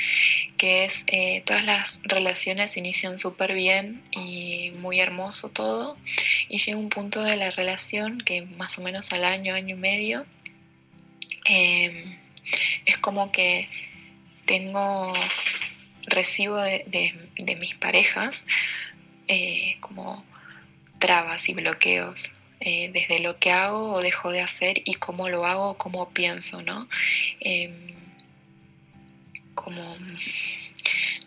que 0.57 0.85
es 0.85 1.03
eh, 1.09 1.43
todas 1.45 1.65
las 1.65 2.01
relaciones 2.05 2.77
inician 2.77 3.19
súper 3.19 3.53
bien 3.53 4.03
y 4.13 4.71
muy 4.77 5.01
hermoso 5.01 5.49
todo 5.51 5.99
y 6.49 6.59
llega 6.59 6.79
un 6.79 6.89
punto 6.89 7.23
de 7.25 7.37
la 7.37 7.51
relación 7.51 8.19
que 8.19 8.43
más 8.43 8.79
o 8.79 8.83
menos 8.83 9.13
al 9.13 9.25
año, 9.25 9.55
año 9.55 9.75
y 9.75 9.79
medio, 9.79 10.25
em, 11.47 12.17
es 12.87 12.97
como 12.99 13.33
que 13.33 13.69
tengo, 14.47 15.13
recibo 16.07 16.57
de, 16.57 17.57
mis 17.59 17.75
parejas 17.75 18.47
eh, 19.27 19.79
como 19.81 20.25
trabas 21.01 21.49
y 21.49 21.55
bloqueos 21.55 22.39
eh, 22.61 22.91
desde 22.93 23.19
lo 23.19 23.39
que 23.39 23.51
hago 23.51 23.95
o 23.95 24.01
dejo 24.01 24.31
de 24.31 24.43
hacer 24.43 24.77
y 24.85 24.95
cómo 24.95 25.29
lo 25.29 25.45
hago, 25.45 25.77
cómo 25.77 26.11
pienso, 26.11 26.63
¿no? 26.63 26.89
Em, 27.41 27.95
como, 29.55 29.83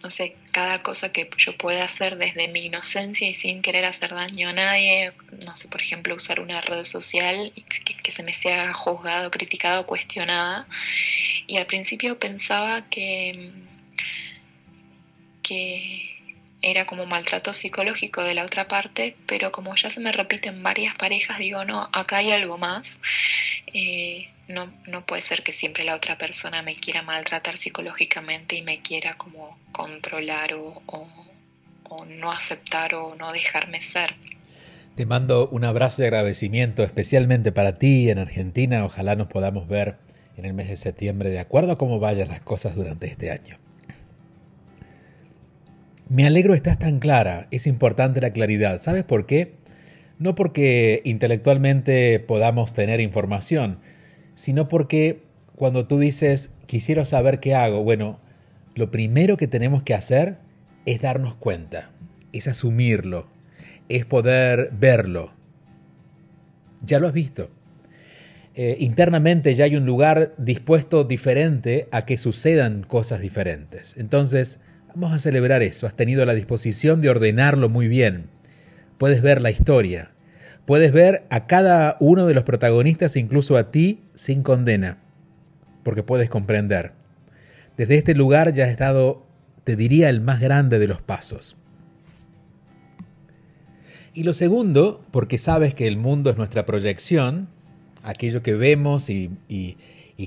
no 0.03 0.09
sé, 0.09 0.35
cada 0.51 0.79
cosa 0.79 1.11
que 1.11 1.29
yo 1.37 1.57
pueda 1.57 1.83
hacer 1.83 2.17
desde 2.17 2.47
mi 2.47 2.65
inocencia 2.65 3.27
y 3.29 3.33
sin 3.33 3.61
querer 3.61 3.85
hacer 3.85 4.11
daño 4.11 4.49
a 4.49 4.53
nadie, 4.53 5.13
no 5.45 5.55
sé, 5.55 5.67
por 5.67 5.81
ejemplo, 5.81 6.15
usar 6.15 6.39
una 6.39 6.61
red 6.61 6.83
social 6.83 7.53
que, 7.55 7.95
que 7.95 8.11
se 8.11 8.23
me 8.23 8.33
sea 8.33 8.73
juzgado, 8.73 9.31
criticado, 9.31 9.85
cuestionada. 9.85 10.67
Y 11.47 11.57
al 11.57 11.65
principio 11.65 12.19
pensaba 12.19 12.89
que, 12.89 13.51
que 15.41 16.16
era 16.61 16.85
como 16.85 17.05
maltrato 17.05 17.53
psicológico 17.53 18.23
de 18.23 18.33
la 18.33 18.43
otra 18.43 18.67
parte, 18.67 19.15
pero 19.25 19.51
como 19.51 19.75
ya 19.75 19.89
se 19.89 19.99
me 19.99 20.11
repiten 20.11 20.63
varias 20.63 20.95
parejas, 20.95 21.37
digo, 21.37 21.63
no, 21.65 21.89
acá 21.93 22.17
hay 22.17 22.31
algo 22.31 22.57
más. 22.57 23.01
Eh, 23.73 24.29
no, 24.47 24.71
no 24.87 25.05
puede 25.05 25.21
ser 25.21 25.43
que 25.43 25.51
siempre 25.51 25.83
la 25.83 25.95
otra 25.95 26.17
persona 26.17 26.61
me 26.61 26.73
quiera 26.73 27.01
maltratar 27.01 27.57
psicológicamente 27.57 28.55
y 28.55 28.61
me 28.61 28.81
quiera 28.81 29.17
como 29.17 29.57
controlar 29.71 30.53
o, 30.53 30.81
o 30.85 32.05
no 32.05 32.31
aceptar 32.31 32.95
o 32.95 33.15
no 33.15 33.31
dejarme 33.31 33.81
ser. 33.81 34.15
Te 34.95 35.05
mando 35.05 35.47
un 35.49 35.63
abrazo 35.63 36.01
de 36.01 36.07
agradecimiento 36.07 36.83
especialmente 36.83 37.51
para 37.51 37.75
ti 37.75 38.09
en 38.09 38.17
Argentina. 38.17 38.83
Ojalá 38.83 39.15
nos 39.15 39.27
podamos 39.27 39.67
ver 39.67 39.97
en 40.37 40.45
el 40.45 40.53
mes 40.53 40.69
de 40.69 40.77
septiembre 40.77 41.29
de 41.29 41.39
acuerdo 41.39 41.73
a 41.73 41.77
cómo 41.77 41.99
vayan 41.99 42.29
las 42.29 42.41
cosas 42.41 42.75
durante 42.75 43.07
este 43.07 43.29
año. 43.29 43.59
Me 46.09 46.25
alegro 46.25 46.53
estás 46.53 46.79
tan 46.79 46.99
clara, 46.99 47.47
es 47.51 47.67
importante 47.67 48.21
la 48.21 48.31
claridad. 48.31 48.81
¿Sabes 48.81 49.03
por 49.03 49.25
qué? 49.25 49.55
No 50.19 50.35
porque 50.35 51.01
intelectualmente 51.03 52.21
podamos 52.21 52.73
tener 52.73 53.01
información, 53.01 53.79
sino 54.33 54.69
porque 54.69 55.23
cuando 55.57 55.85
tú 55.85 55.99
dices, 55.99 56.51
quisiera 56.65 57.03
saber 57.03 57.41
qué 57.41 57.55
hago, 57.55 57.83
bueno, 57.83 58.21
lo 58.75 58.89
primero 58.89 59.35
que 59.35 59.47
tenemos 59.47 59.83
que 59.83 59.93
hacer 59.93 60.37
es 60.85 61.01
darnos 61.01 61.35
cuenta, 61.35 61.91
es 62.31 62.47
asumirlo, 62.47 63.27
es 63.89 64.05
poder 64.05 64.71
verlo. 64.79 65.33
Ya 66.85 66.99
lo 66.99 67.07
has 67.07 67.13
visto. 67.13 67.49
Eh, 68.55 68.77
internamente 68.79 69.53
ya 69.55 69.65
hay 69.65 69.75
un 69.75 69.85
lugar 69.85 70.33
dispuesto 70.37 71.03
diferente 71.03 71.89
a 71.91 72.05
que 72.05 72.17
sucedan 72.17 72.83
cosas 72.83 73.19
diferentes. 73.19 73.95
Entonces, 73.97 74.61
vamos 74.97 75.15
a 75.15 75.19
celebrar 75.19 75.61
eso. 75.61 75.85
Has 75.85 75.95
tenido 75.95 76.25
la 76.25 76.33
disposición 76.33 77.01
de 77.01 77.09
ordenarlo 77.09 77.69
muy 77.69 77.87
bien. 77.87 78.25
Puedes 78.97 79.21
ver 79.21 79.41
la 79.41 79.51
historia. 79.51 80.11
Puedes 80.65 80.91
ver 80.91 81.25
a 81.29 81.45
cada 81.45 81.97
uno 81.99 82.25
de 82.25 82.33
los 82.33 82.43
protagonistas, 82.43 83.15
incluso 83.15 83.57
a 83.57 83.69
ti, 83.69 84.01
sin 84.15 84.41
condena. 84.41 84.97
Porque 85.83 86.01
puedes 86.01 86.29
comprender. 86.29 86.93
Desde 87.77 87.95
este 87.95 88.15
lugar 88.15 88.53
ya 88.53 88.65
has 88.65 88.75
dado, 88.77 89.27
te 89.63 89.75
diría, 89.75 90.09
el 90.09 90.19
más 90.19 90.41
grande 90.41 90.79
de 90.79 90.87
los 90.87 91.01
pasos. 91.01 91.57
Y 94.15 94.23
lo 94.23 94.33
segundo, 94.33 95.05
porque 95.11 95.37
sabes 95.37 95.75
que 95.75 95.87
el 95.87 95.97
mundo 95.97 96.31
es 96.31 96.37
nuestra 96.37 96.65
proyección, 96.65 97.49
aquello 98.01 98.41
que 98.41 98.55
vemos 98.55 99.11
y, 99.11 99.29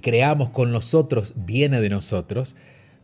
creamos 0.01 0.51
con 0.51 0.71
nosotros 0.71 1.35
viene 1.35 1.81
de 1.81 1.89
nosotros, 1.89 2.55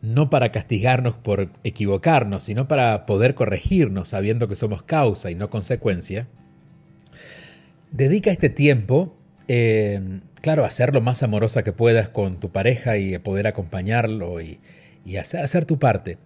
no 0.01 0.29
para 0.29 0.51
castigarnos 0.51 1.15
por 1.15 1.49
equivocarnos, 1.63 2.43
sino 2.43 2.67
para 2.67 3.05
poder 3.05 3.35
corregirnos 3.35 4.09
sabiendo 4.09 4.47
que 4.47 4.55
somos 4.55 4.83
causa 4.83 5.31
y 5.31 5.35
no 5.35 5.49
consecuencia, 5.49 6.27
dedica 7.91 8.31
este 8.31 8.49
tiempo, 8.49 9.15
eh, 9.47 10.19
claro, 10.41 10.65
a 10.65 10.71
ser 10.71 10.93
lo 10.93 11.01
más 11.01 11.23
amorosa 11.23 11.63
que 11.63 11.71
puedas 11.71 12.09
con 12.09 12.39
tu 12.39 12.49
pareja 12.49 12.97
y 12.97 13.17
poder 13.17 13.47
acompañarlo 13.47 14.41
y, 14.41 14.59
hacer, 15.17 15.41
hacer 15.41 15.65
tu 15.65 15.79
parte. 15.79 16.17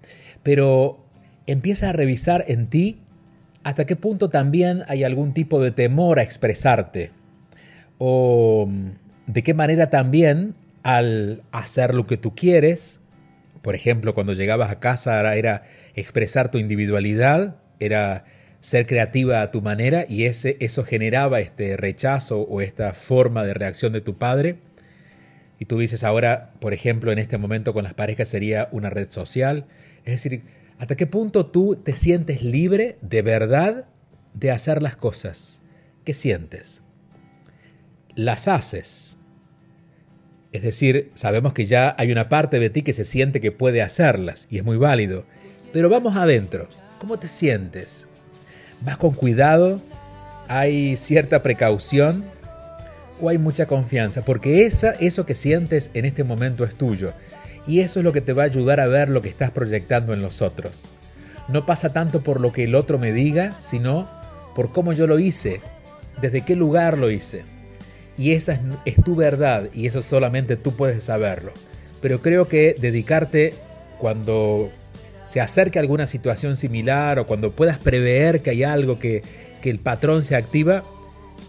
Pero 0.43 1.05
empieza 1.47 1.89
a 1.89 1.93
revisar 1.93 2.45
en 2.47 2.67
ti 2.67 2.99
hasta 3.63 3.85
qué 3.85 3.95
punto 3.95 4.29
también 4.29 4.83
hay 4.87 5.03
algún 5.03 5.33
tipo 5.33 5.61
de 5.61 5.71
temor 5.71 6.19
a 6.19 6.23
expresarte 6.23 7.11
o 7.99 8.67
de 9.27 9.43
qué 9.43 9.53
manera 9.53 9.91
también 9.91 10.55
al 10.83 11.43
hacer 11.51 11.93
lo 11.93 12.07
que 12.07 12.17
tú 12.17 12.33
quieres, 12.33 13.00
por 13.61 13.75
ejemplo, 13.75 14.13
cuando 14.13 14.33
llegabas 14.33 14.71
a 14.71 14.79
casa 14.79 15.35
era, 15.35 15.63
expresar 15.95 16.51
tu 16.51 16.57
individualidad, 16.57 17.57
era 17.79 18.25
ser 18.59 18.85
creativa 18.85 19.41
a 19.41 19.51
tu 19.51 19.61
manera 19.61 20.05
y 20.07 20.25
ese, 20.25 20.57
eso 20.59 20.83
generaba 20.83 21.39
este 21.39 21.77
rechazo 21.77 22.41
o 22.41 22.61
esta 22.61 22.93
forma 22.93 23.43
de 23.43 23.53
reacción 23.53 23.91
de 23.91 24.01
tu 24.01 24.17
padre. 24.17 24.57
Y 25.59 25.65
tú 25.65 25.79
dices 25.79 26.03
ahora, 26.03 26.53
por 26.59 26.73
ejemplo, 26.73 27.11
en 27.11 27.19
este 27.19 27.37
momento 27.37 27.73
con 27.73 27.83
las 27.83 27.93
parejas 27.93 28.29
sería 28.29 28.69
una 28.71 28.89
red 28.89 29.09
social. 29.09 29.65
Es 30.05 30.13
decir, 30.13 30.43
¿hasta 30.79 30.95
qué 30.95 31.07
punto 31.07 31.45
tú 31.45 31.75
te 31.75 31.95
sientes 31.95 32.43
libre 32.43 32.97
de 33.01 33.21
verdad 33.21 33.85
de 34.33 34.51
hacer 34.51 34.81
las 34.81 34.95
cosas? 34.95 35.61
¿Qué 36.03 36.13
sientes? 36.13 36.81
las 38.15 38.47
haces. 38.47 39.17
Es 40.51 40.63
decir, 40.63 41.11
sabemos 41.13 41.53
que 41.53 41.65
ya 41.65 41.95
hay 41.97 42.11
una 42.11 42.27
parte 42.27 42.59
de 42.59 42.69
ti 42.69 42.81
que 42.81 42.91
se 42.91 43.05
siente 43.05 43.39
que 43.39 43.53
puede 43.53 43.81
hacerlas 43.81 44.47
y 44.49 44.57
es 44.57 44.65
muy 44.65 44.75
válido. 44.75 45.23
Pero 45.71 45.89
vamos 45.89 46.17
adentro. 46.17 46.67
¿Cómo 46.99 47.17
te 47.17 47.27
sientes? 47.27 48.07
¿Vas 48.81 48.97
con 48.97 49.13
cuidado? 49.13 49.79
¿Hay 50.49 50.97
cierta 50.97 51.41
precaución? 51.41 52.25
¿O 53.21 53.29
hay 53.29 53.37
mucha 53.37 53.65
confianza? 53.65 54.25
Porque 54.25 54.65
esa, 54.65 54.91
eso 54.91 55.25
que 55.25 55.35
sientes 55.35 55.89
en 55.93 56.03
este 56.03 56.25
momento 56.25 56.65
es 56.65 56.75
tuyo. 56.75 57.13
Y 57.65 57.79
eso 57.79 57.99
es 58.01 58.03
lo 58.03 58.11
que 58.11 58.21
te 58.21 58.33
va 58.33 58.43
a 58.43 58.47
ayudar 58.47 58.81
a 58.81 58.87
ver 58.87 59.07
lo 59.07 59.21
que 59.21 59.29
estás 59.29 59.51
proyectando 59.51 60.13
en 60.13 60.21
los 60.21 60.41
otros. 60.41 60.89
No 61.47 61.65
pasa 61.65 61.93
tanto 61.93 62.23
por 62.23 62.41
lo 62.41 62.51
que 62.51 62.65
el 62.65 62.75
otro 62.75 62.99
me 62.99 63.13
diga, 63.13 63.55
sino 63.61 64.09
por 64.53 64.73
cómo 64.73 64.91
yo 64.91 65.07
lo 65.07 65.17
hice, 65.17 65.61
desde 66.21 66.41
qué 66.41 66.57
lugar 66.57 66.97
lo 66.97 67.09
hice 67.09 67.50
y 68.21 68.33
esa 68.33 68.59
es, 68.85 68.95
tu 69.03 69.15
verdad 69.15 69.69
y 69.73 69.87
eso 69.87 70.03
solamente 70.03 70.55
tú 70.55 70.75
puedes 70.75 71.03
saberlo. 71.03 71.53
Pero 72.03 72.21
creo 72.21 72.47
que 72.47 72.75
dedicarte 72.79 73.55
cuando 73.97 74.69
se 75.25 75.41
acerque 75.41 75.79
a 75.79 75.81
alguna 75.81 76.05
situación 76.05 76.55
similar 76.55 77.17
o 77.17 77.25
cuando 77.25 77.53
puedas 77.53 77.79
prever 77.79 78.43
que 78.43 78.51
hay 78.51 78.61
algo 78.61 78.99
que, 78.99 79.23
que 79.63 79.71
el 79.71 79.79
patrón 79.79 80.21
se 80.21 80.35
activa, 80.35 80.83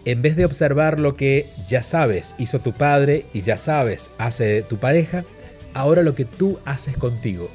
en 0.05 0.23
vez 0.23 0.35
de 0.35 0.45
observar 0.45 0.99
lo 0.99 1.13
que 1.13 1.45
ya 1.67 1.83
sabes 1.83 2.33
hizo 2.39 2.57
tu 2.57 2.73
padre 2.73 3.27
y 3.33 3.43
ya 3.43 3.59
sabes 3.59 4.09
hace 4.17 4.63
tu 4.63 4.77
pareja, 4.77 5.25
ahora 5.75 6.01
lo 6.01 6.15
que 6.15 6.25
tú 6.25 6.57
haces 6.65 6.97
contigo. 6.97 7.51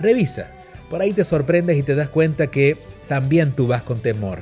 Revisa, 0.00 0.48
por 0.88 1.02
ahí 1.02 1.12
te 1.12 1.24
sorprendes 1.24 1.76
y 1.76 1.82
te 1.82 1.94
das 1.94 2.08
cuenta 2.08 2.46
que 2.46 2.78
también 3.08 3.52
tú 3.52 3.66
vas 3.66 3.82
con 3.82 4.00
temor 4.00 4.38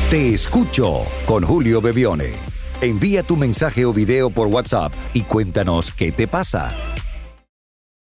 Te 0.09 0.33
escucho 0.33 1.05
con 1.25 1.43
Julio 1.43 1.81
Bebione. 1.81 2.52
Envía 2.83 3.23
tu 3.23 3.37
mensaje 3.37 3.85
o 3.85 3.93
video 3.93 4.29
por 4.29 4.49
WhatsApp 4.49 4.91
y 5.13 5.21
cuéntanos 5.21 5.93
qué 5.93 6.11
te 6.11 6.27
pasa. 6.27 6.73